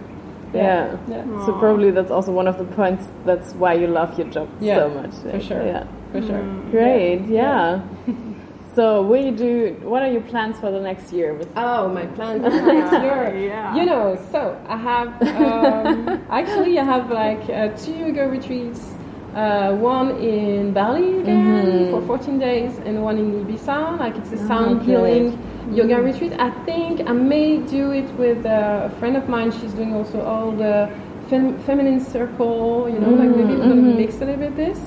Yeah. 0.54 0.96
Yeah. 1.08 1.24
So 1.44 1.52
probably 1.58 1.90
that's 1.90 2.10
also 2.10 2.32
one 2.32 2.46
of 2.48 2.56
the 2.58 2.64
points. 2.64 3.06
That's 3.26 3.52
why 3.54 3.74
you 3.74 3.88
love 3.88 4.16
your 4.18 4.28
job 4.28 4.48
Yeah, 4.60 4.76
so 4.76 4.88
much. 4.88 5.14
for 5.16 5.40
sure. 5.40 5.66
Yeah. 5.66 5.86
For 6.12 6.22
sure. 6.22 6.38
Mm. 6.38 6.70
Great. 6.70 7.20
Yeah. 7.26 7.82
so 8.74 9.02
will 9.02 9.24
you 9.24 9.32
do? 9.32 9.76
What 9.82 10.02
are 10.02 10.10
your 10.10 10.22
plans 10.22 10.58
for 10.58 10.70
the 10.70 10.80
next 10.80 11.12
year? 11.12 11.34
With 11.34 11.48
Oh, 11.56 11.88
my 11.88 12.06
plans 12.06 12.42
for 12.42 12.50
next 12.72 12.92
year. 12.92 13.36
Yeah. 13.48 13.74
You 13.76 13.84
know, 13.86 14.16
so 14.32 14.60
I 14.68 14.76
have 14.76 15.08
um, 15.22 16.24
actually 16.30 16.78
I 16.78 16.84
have 16.84 17.10
like 17.10 17.48
uh, 17.48 17.68
two 17.76 17.92
yoga 17.94 18.28
retreats. 18.28 18.90
Uh, 19.34 19.74
one 19.74 20.10
in 20.18 20.72
Bali 20.72 21.18
again 21.18 21.90
for 21.90 22.00
14 22.06 22.38
days, 22.38 22.78
and 22.86 23.02
one 23.02 23.18
in 23.18 23.44
Ibiza. 23.44 23.98
Like 23.98 24.14
it's 24.16 24.30
a 24.30 24.38
sound 24.46 24.84
great. 24.84 24.86
healing 24.86 25.26
yoga 25.74 26.00
retreat. 26.00 26.32
I 26.38 26.50
think 26.64 27.08
I 27.08 27.12
may 27.12 27.58
do 27.58 27.90
it 27.90 28.08
with 28.14 28.46
uh, 28.46 28.88
a 28.92 28.98
friend 29.00 29.16
of 29.16 29.28
mine. 29.28 29.50
She's 29.50 29.72
doing 29.72 29.92
also 29.92 30.20
all 30.22 30.52
the 30.52 30.88
fem- 31.28 31.58
feminine 31.64 31.98
circle. 32.00 32.88
You 32.88 33.00
know, 33.00 33.10
like 33.10 33.28
maybe 33.30 33.56
we're 33.56 33.68
gonna 33.68 33.74
mix 34.02 34.14
a 34.16 34.24
little 34.24 34.36
bit 34.36 34.54
this. 34.56 34.78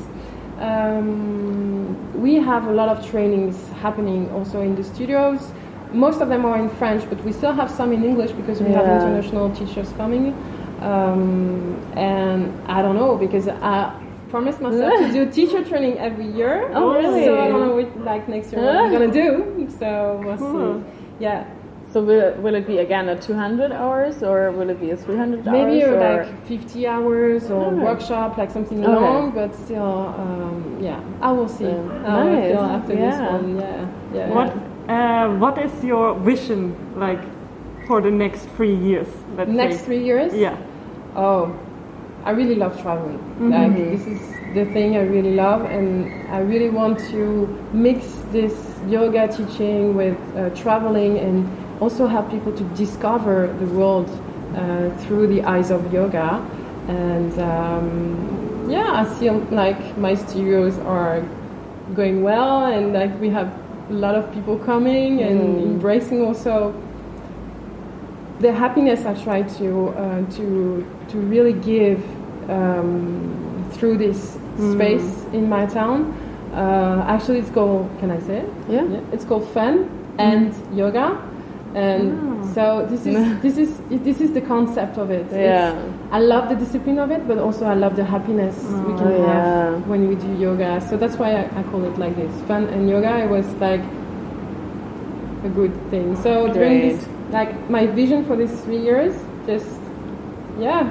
Um, 0.59 2.21
we 2.21 2.35
have 2.35 2.67
a 2.67 2.71
lot 2.71 2.89
of 2.89 3.05
trainings 3.09 3.57
happening 3.81 4.29
also 4.31 4.61
in 4.61 4.75
the 4.75 4.83
studios. 4.83 5.51
Most 5.93 6.19
of 6.21 6.29
them 6.29 6.45
are 6.45 6.57
in 6.57 6.69
French, 6.69 7.07
but 7.09 7.23
we 7.23 7.31
still 7.31 7.53
have 7.53 7.69
some 7.69 7.93
in 7.93 8.03
English 8.03 8.31
because 8.31 8.61
we 8.61 8.71
have 8.71 8.87
international 8.87 9.49
teachers 9.55 9.91
coming. 9.93 10.33
Um, 10.81 11.75
and 11.95 12.53
I 12.69 12.81
don't 12.81 12.95
know 12.95 13.15
because 13.17 13.47
I 13.47 13.93
promised 14.29 14.59
myself 14.61 14.93
to 14.99 15.11
do 15.13 15.31
teacher 15.39 15.63
training 15.63 15.97
every 15.97 16.27
year. 16.27 16.69
Oh, 16.73 16.93
really? 16.93 17.25
So 17.25 17.39
I 17.39 17.47
don't 17.47 17.61
know 17.61 17.75
what 17.75 17.99
like 18.01 18.27
next 18.27 18.51
year 18.51 18.61
what 18.61 18.75
I'm 18.75 18.91
gonna 18.91 19.11
do. 19.25 19.67
So 19.79 20.21
we'll 20.23 20.37
Cool. 20.37 20.83
see. 20.83 21.23
Yeah, 21.23 21.45
so 21.97 22.03
will 22.03 22.33
will 22.43 22.53
it 22.55 22.67
be 22.67 22.77
again 22.77 23.09
a 23.09 23.15
200 23.19 23.71
hours 23.71 24.21
or 24.21 24.51
will 24.51 24.69
it 24.69 24.79
be 24.79 24.91
a 24.91 24.97
300 24.97 25.45
maybe 25.45 25.83
hours? 25.83 25.95
or? 25.95 26.23
like 26.23 26.45
50 26.45 26.87
hours 26.87 27.49
or 27.49 27.71
Okay. 27.73 27.81
workshop, 27.83 28.37
like 28.37 28.51
something 28.51 28.79
Okay. 28.79 28.91
long, 28.91 29.31
but 29.31 29.55
still, 29.55 30.13
um, 30.23 30.77
yeah, 30.79 31.01
I 31.21 31.31
will 31.31 31.47
see 31.47 31.65
Yeah. 31.65 31.81
how 32.03 32.19
I 32.19 32.47
feel 32.47 32.61
Nice. 32.61 32.75
after 32.77 32.93
this 32.93 33.15
Yeah. 33.17 33.33
one. 33.33 33.57
Yeah, 33.57 33.87
yeah. 34.13 34.33
What 34.37 34.49
uh, 34.89 35.27
What 35.43 35.57
is 35.57 35.73
your 35.83 36.13
vision 36.19 36.75
like 36.95 37.23
for 37.87 38.01
the 38.01 38.11
next 38.11 38.45
three 38.55 38.75
years? 38.75 39.07
Let's 39.37 39.51
Next 39.51 39.77
say. 39.79 39.85
three 39.85 40.03
years? 40.03 40.33
Yeah. 40.33 40.55
Oh, 41.15 41.51
I 42.25 42.31
really 42.31 42.55
love 42.55 42.79
traveling. 42.81 43.19
Like 43.49 43.73
this 43.91 44.05
is 44.07 44.21
the 44.53 44.65
thing 44.73 44.95
I 44.97 45.03
really 45.15 45.33
love, 45.33 45.61
and 45.65 46.05
I 46.31 46.39
really 46.41 46.69
want 46.69 46.99
to 47.11 47.47
mix 47.73 48.05
this 48.31 48.53
yoga 48.87 49.27
teaching 49.27 49.95
with 49.95 50.17
uh, 50.35 50.49
traveling, 50.61 51.17
and 51.19 51.45
also 51.79 52.07
help 52.07 52.29
people 52.29 52.51
to 52.53 52.63
discover 52.75 53.53
the 53.59 53.65
world 53.67 54.09
uh, 54.55 54.89
through 55.01 55.27
the 55.27 55.43
eyes 55.43 55.71
of 55.71 55.93
yoga. 55.93 56.45
And 56.87 57.37
um, 57.39 58.67
yeah, 58.69 58.91
I 58.93 59.05
feel 59.19 59.39
like 59.51 59.97
my 59.97 60.15
studios 60.15 60.77
are 60.79 61.21
going 61.93 62.23
well, 62.23 62.65
and 62.65 62.93
like 62.93 63.19
we 63.19 63.29
have 63.29 63.51
a 63.89 63.93
lot 63.93 64.15
of 64.15 64.31
people 64.33 64.57
coming 64.57 65.21
and 65.21 65.61
embracing 65.61 66.21
also 66.21 66.73
the 68.39 68.51
happiness 68.51 69.05
I 69.05 69.13
try 69.23 69.41
to 69.41 69.89
uh, 69.89 70.31
to 70.31 70.85
to 71.09 71.17
really 71.17 71.53
give 71.53 72.03
um, 72.49 73.65
through 73.73 73.97
this 73.97 74.37
space 74.57 75.25
in 75.33 75.49
my 75.49 75.65
town. 75.65 76.13
Uh, 76.53 77.03
actually, 77.07 77.39
it's 77.39 77.51
called. 77.51 77.89
Can 77.99 78.11
I 78.11 78.19
say 78.19 78.39
it? 78.39 78.49
Yeah. 78.69 79.01
It's 79.11 79.25
called 79.25 79.47
fun 79.49 79.89
and 80.17 80.53
yoga, 80.75 81.21
and 81.75 82.03
Ah. 82.11 82.53
so 82.53 82.85
this 82.89 83.05
is 83.05 83.41
this 83.45 83.57
is 83.57 83.79
this 84.07 84.21
is 84.21 84.31
the 84.33 84.41
concept 84.41 84.97
of 84.97 85.11
it. 85.11 85.25
It's- 85.27 85.33
Yeah. 85.33 85.75
I 86.11 86.19
love 86.19 86.47
the 86.49 86.55
discipline 86.55 86.99
of 86.99 87.11
it, 87.11 87.27
but 87.27 87.37
also 87.37 87.65
I 87.65 87.73
love 87.75 87.95
the 87.95 88.03
happiness 88.05 88.55
we 88.87 88.93
can 88.97 89.07
Oh, 89.07 89.27
have 89.27 89.87
when 89.87 90.07
we 90.07 90.15
do 90.15 90.29
yoga. 90.39 90.79
So 90.89 90.95
that's 90.97 91.17
why 91.17 91.29
I, 91.35 91.43
I 91.59 91.63
call 91.71 91.83
it 91.83 91.97
like 91.97 92.15
this. 92.15 92.31
Fun 92.47 92.63
and 92.73 92.89
yoga. 92.89 93.17
It 93.25 93.29
was 93.29 93.45
like 93.59 93.81
a 95.43 95.49
good 95.49 95.73
thing. 95.91 96.15
So 96.23 96.47
during 96.53 96.79
Great. 96.79 96.95
this, 96.99 97.07
like 97.31 97.69
my 97.69 97.85
vision 97.87 98.23
for 98.25 98.35
these 98.35 98.55
three 98.61 98.79
years, 98.79 99.13
just 99.45 99.67
yeah, 100.59 100.89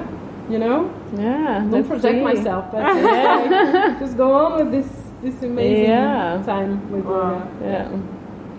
you 0.49 0.59
know, 0.59 0.89
Yeah. 1.17 1.59
don't 1.59 1.71
let's 1.71 1.87
project 1.87 2.15
see. 2.19 2.23
myself, 2.23 2.65
but 2.71 2.81
just, 2.85 3.03
like, 3.03 3.99
just 3.99 4.17
go 4.17 4.31
on 4.33 4.49
with 4.59 4.71
this 4.71 4.89
this 5.21 5.41
amazing 5.43 5.89
Yeah. 5.89 6.43
time 6.45 6.79
with 6.91 7.05
Wow. 7.05 7.17
yoga. 7.17 7.47
Yeah. 7.65 7.89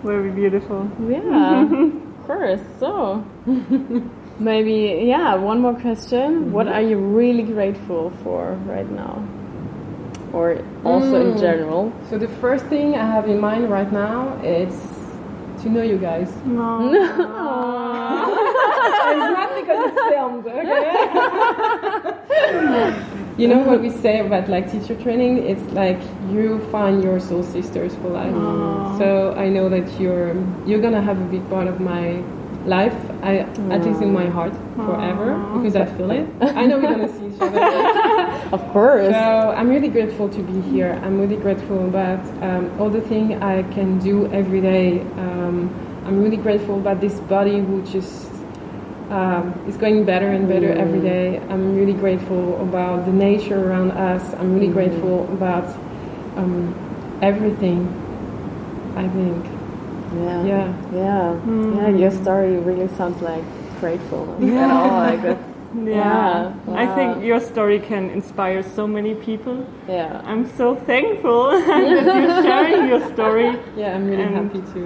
Very 0.03 0.31
beautiful. 0.31 0.87
Yeah. 1.07 1.89
course. 2.29 2.61
So 2.79 3.23
maybe 4.39 4.77
yeah. 5.13 5.33
One 5.35 5.59
more 5.65 5.73
question. 5.73 6.51
What 6.53 6.67
are 6.67 6.81
you 6.91 6.97
really 6.97 7.43
grateful 7.43 8.11
for 8.23 8.53
right 8.69 8.89
now? 8.91 9.15
Or 10.31 10.61
also 10.85 11.15
in 11.25 11.33
Mm. 11.33 11.39
general? 11.39 11.83
So 12.09 12.17
the 12.19 12.27
first 12.43 12.65
thing 12.69 12.93
I 12.95 13.05
have 13.15 13.25
in 13.27 13.39
mind 13.41 13.63
right 13.77 13.91
now 13.91 14.37
is 14.43 14.73
to 15.63 15.69
know 15.73 15.81
you 15.81 15.97
guys. 15.97 16.29
No. 16.45 16.93
it's 19.09 19.29
not 19.37 19.49
because 19.59 19.79
it's 19.89 20.01
filmed, 20.13 20.45
okay? 20.45 20.93
You 23.39 23.47
know 23.47 23.59
what 23.59 23.81
we 23.87 23.89
say 23.89 24.19
about 24.19 24.49
like 24.49 24.71
teacher 24.71 24.95
training? 24.95 25.45
It's 25.47 25.63
like 25.73 25.99
you 26.29 26.59
find 26.71 27.03
your 27.03 27.19
soul 27.19 27.43
sisters 27.43 27.95
for 27.95 28.09
life. 28.09 28.33
So 28.97 29.33
I 29.37 29.47
know 29.49 29.69
that 29.69 29.87
you're 29.99 30.35
you're 30.65 30.81
gonna 30.81 31.01
have 31.01 31.19
a 31.19 31.25
big 31.25 31.47
part 31.49 31.67
of 31.67 31.79
my 31.79 32.21
life. 32.65 32.95
I 33.23 33.39
at 33.71 33.85
least 33.85 34.01
in 34.01 34.11
my 34.13 34.27
heart 34.27 34.53
forever 34.75 35.37
because 35.55 35.75
I 35.75 35.85
feel 35.97 36.11
it. 36.11 36.27
I 36.41 36.65
know 36.65 36.77
we're 36.77 36.93
gonna 36.95 37.07
see 37.17 37.27
each 37.27 37.41
other. 37.41 37.59
Of 38.51 38.67
course. 38.69 39.13
So 39.13 39.53
I'm 39.57 39.69
really 39.69 39.89
grateful 39.89 40.27
to 40.27 40.41
be 40.41 40.59
here. 40.71 40.99
I'm 41.03 41.19
really 41.21 41.35
grateful 41.35 41.85
about 41.87 42.19
um, 42.41 42.63
all 42.79 42.89
the 42.89 43.01
things 43.01 43.39
I 43.43 43.61
can 43.75 43.99
do 43.99 44.25
every 44.33 44.59
day. 44.59 45.01
Um, 45.23 45.69
I'm 46.05 46.23
really 46.23 46.37
grateful 46.37 46.79
about 46.79 46.99
this 46.99 47.19
body 47.35 47.61
which 47.61 47.91
just 47.91 48.28
um, 49.09 49.53
is 49.67 49.77
going 49.77 50.05
better 50.05 50.27
and 50.31 50.47
better 50.47 50.71
every 50.71 51.01
day. 51.01 51.39
I'm 51.49 51.75
really 51.75 51.93
grateful 51.93 52.61
about 52.61 53.05
the 53.05 53.11
nature 53.11 53.59
around 53.69 53.91
us. 53.91 54.33
I'm 54.35 54.53
really 54.53 54.71
grateful 54.71 55.23
about 55.33 55.65
um, 56.37 56.73
everything. 57.21 57.87
I 58.95 59.07
think. 59.07 59.45
Yeah. 60.15 60.43
Yeah. 60.43 60.73
Yeah. 60.93 61.39
Yeah. 61.75 61.89
Your 61.89 62.11
story 62.11 62.57
really 62.57 62.87
sounds 62.95 63.21
like 63.21 63.43
grateful. 63.79 64.23
At 64.43 64.71
all. 64.71 64.89
Like 64.89 65.21
that's, 65.21 65.43
Yeah. 65.75 66.51
Yeah. 66.67 66.73
I 66.73 66.85
think 66.95 67.23
your 67.23 67.39
story 67.39 67.79
can 67.79 68.09
inspire 68.09 68.63
so 68.63 68.87
many 68.87 69.13
people. 69.13 69.65
yeah. 69.87 70.19
I'm 70.25 70.49
so 70.57 70.75
thankful 70.75 71.51
that 71.67 71.81
you're 71.87 72.41
sharing 72.43 72.87
your 72.89 73.07
story, 73.13 73.55
Yeah, 73.77 73.95
I'm 73.95 74.07
really 74.09 74.33
happy 74.33 74.61
to. 74.73 74.81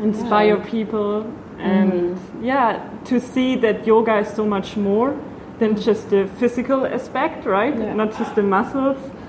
inspire 0.00 0.58
people, 0.58 1.24
and 1.60 2.18
yeah, 2.42 2.80
to 3.04 3.20
see 3.20 3.56
that 3.56 3.86
yoga 3.86 4.18
is 4.18 4.28
so 4.28 4.44
much 4.46 4.76
more 4.76 5.14
than 5.58 5.76
just 5.80 6.08
the 6.10 6.26
physical 6.38 6.86
aspect, 6.86 7.44
right? 7.46 7.76
Yeah. 7.78 7.94
Not 7.94 8.16
just 8.18 8.34
the 8.34 8.42
muscles. 8.42 8.96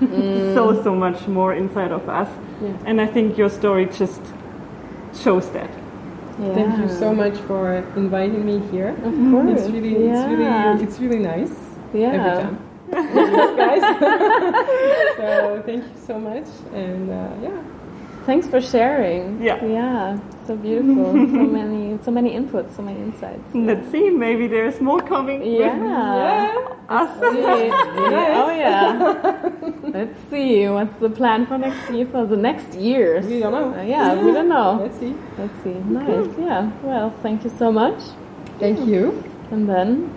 so 0.54 0.82
so 0.82 0.94
much 0.94 1.28
more 1.28 1.54
inside 1.54 1.92
of 1.92 2.08
us, 2.08 2.28
Yeah. 2.62 2.72
and 2.86 3.00
I 3.00 3.06
think 3.06 3.36
your 3.38 3.50
story 3.50 3.86
just 3.86 4.20
shows 5.22 5.50
that. 5.50 5.70
yeah. 6.40 6.54
Thank 6.54 6.78
you 6.78 6.88
so 6.88 7.12
much 7.14 7.36
for 7.46 7.74
inviting 7.96 8.44
me 8.46 8.58
here. 8.72 8.96
Of 9.04 9.14
course. 9.30 9.50
It's 9.60 9.68
really, 9.70 9.94
it's 9.94 10.24
really, 10.30 10.84
it's 10.84 10.98
really 11.00 11.18
nice. 11.18 11.52
Yeah. 11.92 12.16
every 12.16 12.42
time. 12.42 12.58
guys. 13.56 13.82
so 15.16 15.62
thank 15.66 15.84
you 15.84 15.98
so 16.06 16.18
much, 16.18 16.48
and 16.74 17.10
uh, 17.10 17.28
yeah, 17.42 17.62
Thanks 18.24 18.46
for 18.46 18.60
sharing. 18.60 19.42
Yeah. 19.42 19.64
Yeah. 19.64 20.18
So 20.46 20.56
beautiful. 20.56 21.12
so 21.12 21.16
many 21.58 21.98
so 22.04 22.10
many 22.10 22.30
inputs, 22.30 22.76
so 22.76 22.82
many 22.82 23.00
insights. 23.00 23.42
Let's 23.54 23.90
see, 23.90 24.10
maybe 24.10 24.46
there's 24.48 24.80
more 24.80 25.00
coming. 25.00 25.40
with 25.40 25.60
Yeah. 25.60 26.54
us. 26.88 27.10
See. 27.20 27.44
Oh 27.44 28.50
yeah. 28.56 29.50
Let's 29.82 30.18
see. 30.30 30.68
What's 30.68 30.98
the 31.00 31.10
plan 31.10 31.46
for 31.46 31.58
next 31.58 31.90
year? 31.90 32.06
For 32.06 32.26
the 32.26 32.36
next 32.36 32.74
year? 32.74 33.20
we 33.22 33.40
don't 33.40 33.52
know. 33.52 33.74
Uh, 33.78 33.82
yeah, 33.82 34.14
we 34.14 34.32
don't 34.32 34.48
know. 34.48 34.78
Let's 34.82 34.98
see. 34.98 35.14
Let's 35.38 35.62
see. 35.62 35.74
Nice. 35.74 36.28
Yeah. 36.38 36.70
Well, 36.82 37.10
thank 37.22 37.44
you 37.44 37.50
so 37.58 37.70
much. 37.72 38.00
Thank 38.58 38.86
you. 38.86 39.22
And 39.50 39.68
then, 39.68 40.12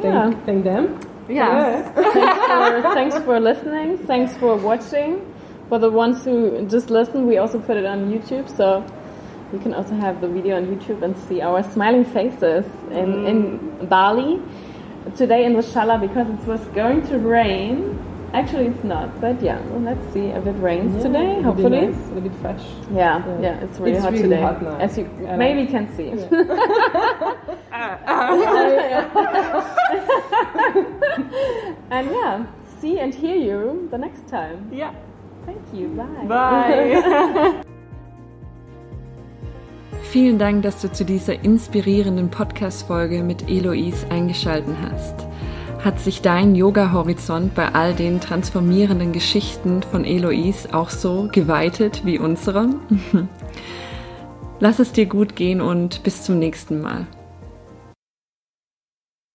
Thank, 0.00 0.04
yeah. 0.04 0.44
thank 0.46 0.64
them. 0.64 0.98
Yeah. 1.28 1.92
thanks, 1.92 2.46
for, 2.46 2.94
thanks 2.94 3.18
for 3.24 3.38
listening. 3.38 3.98
Thanks 3.98 4.36
for 4.36 4.56
watching. 4.56 5.29
For 5.70 5.78
the 5.78 5.88
ones 5.90 6.24
who 6.24 6.66
just 6.68 6.90
listen, 6.90 7.26
we 7.28 7.38
also 7.38 7.60
put 7.60 7.76
it 7.76 7.86
on 7.86 8.10
YouTube, 8.12 8.48
so 8.56 8.84
you 9.52 9.60
can 9.60 9.72
also 9.72 9.94
have 9.94 10.20
the 10.20 10.26
video 10.26 10.56
on 10.56 10.66
YouTube 10.66 11.00
and 11.02 11.16
see 11.16 11.40
our 11.40 11.62
smiling 11.62 12.04
faces 12.04 12.66
in, 12.90 13.24
in 13.24 13.58
mm. 13.60 13.88
Bali 13.88 14.42
today 15.16 15.44
in 15.44 15.52
the 15.54 15.60
Shala 15.62 16.00
because 16.00 16.28
it 16.28 16.44
was 16.46 16.60
going 16.74 17.06
to 17.06 17.18
rain. 17.20 17.96
Actually, 18.32 18.66
it's 18.66 18.82
not, 18.82 19.20
but 19.20 19.40
yeah, 19.42 19.60
well, 19.68 19.78
let's 19.80 20.12
see 20.12 20.26
if 20.26 20.44
it 20.44 20.56
rains 20.58 21.00
today. 21.02 21.38
It'll 21.38 21.52
be 21.52 21.62
Hopefully, 21.62 21.86
nice, 21.86 21.96
a 21.96 22.14
little 22.14 22.28
bit 22.30 22.34
fresh. 22.40 22.64
yeah, 22.92 23.24
Yeah. 23.26 23.40
yeah, 23.40 23.60
it's 23.64 23.78
really 23.78 23.92
It's 23.92 24.02
hot 24.04 24.12
really 24.12 24.22
today, 24.24 24.40
hot 24.40 24.62
now. 24.62 24.76
as 24.78 24.98
you 24.98 25.04
I 25.28 25.36
maybe 25.36 25.60
like- 25.62 25.70
can 25.70 25.86
see. 25.96 26.10
and 31.90 32.10
yeah, 32.10 32.46
see 32.80 32.98
and 32.98 33.14
hear 33.14 33.36
you 33.36 33.88
the 33.92 33.98
next 33.98 34.26
time. 34.28 34.68
Yeah. 34.72 34.94
Thank 35.46 35.58
you. 35.72 35.88
Bye. 35.96 36.26
Bye. 36.28 37.54
Vielen 40.10 40.38
Dank, 40.38 40.62
dass 40.62 40.80
du 40.80 40.90
zu 40.90 41.04
dieser 41.04 41.44
inspirierenden 41.44 42.30
Podcast-Folge 42.30 43.22
mit 43.22 43.48
Eloise 43.48 44.10
eingeschalten 44.10 44.76
hast. 44.82 45.14
Hat 45.84 46.00
sich 46.00 46.20
dein 46.20 46.56
Yoga-Horizont 46.56 47.54
bei 47.54 47.74
all 47.74 47.94
den 47.94 48.20
transformierenden 48.20 49.12
Geschichten 49.12 49.82
von 49.82 50.04
Eloise 50.04 50.74
auch 50.74 50.90
so 50.90 51.28
geweitet 51.30 52.04
wie 52.04 52.18
unsere? 52.18 52.70
Lass 54.60 54.78
es 54.78 54.92
dir 54.92 55.06
gut 55.06 55.36
gehen 55.36 55.60
und 55.60 56.02
bis 56.02 56.24
zum 56.24 56.38
nächsten 56.38 56.80
Mal. 56.80 57.06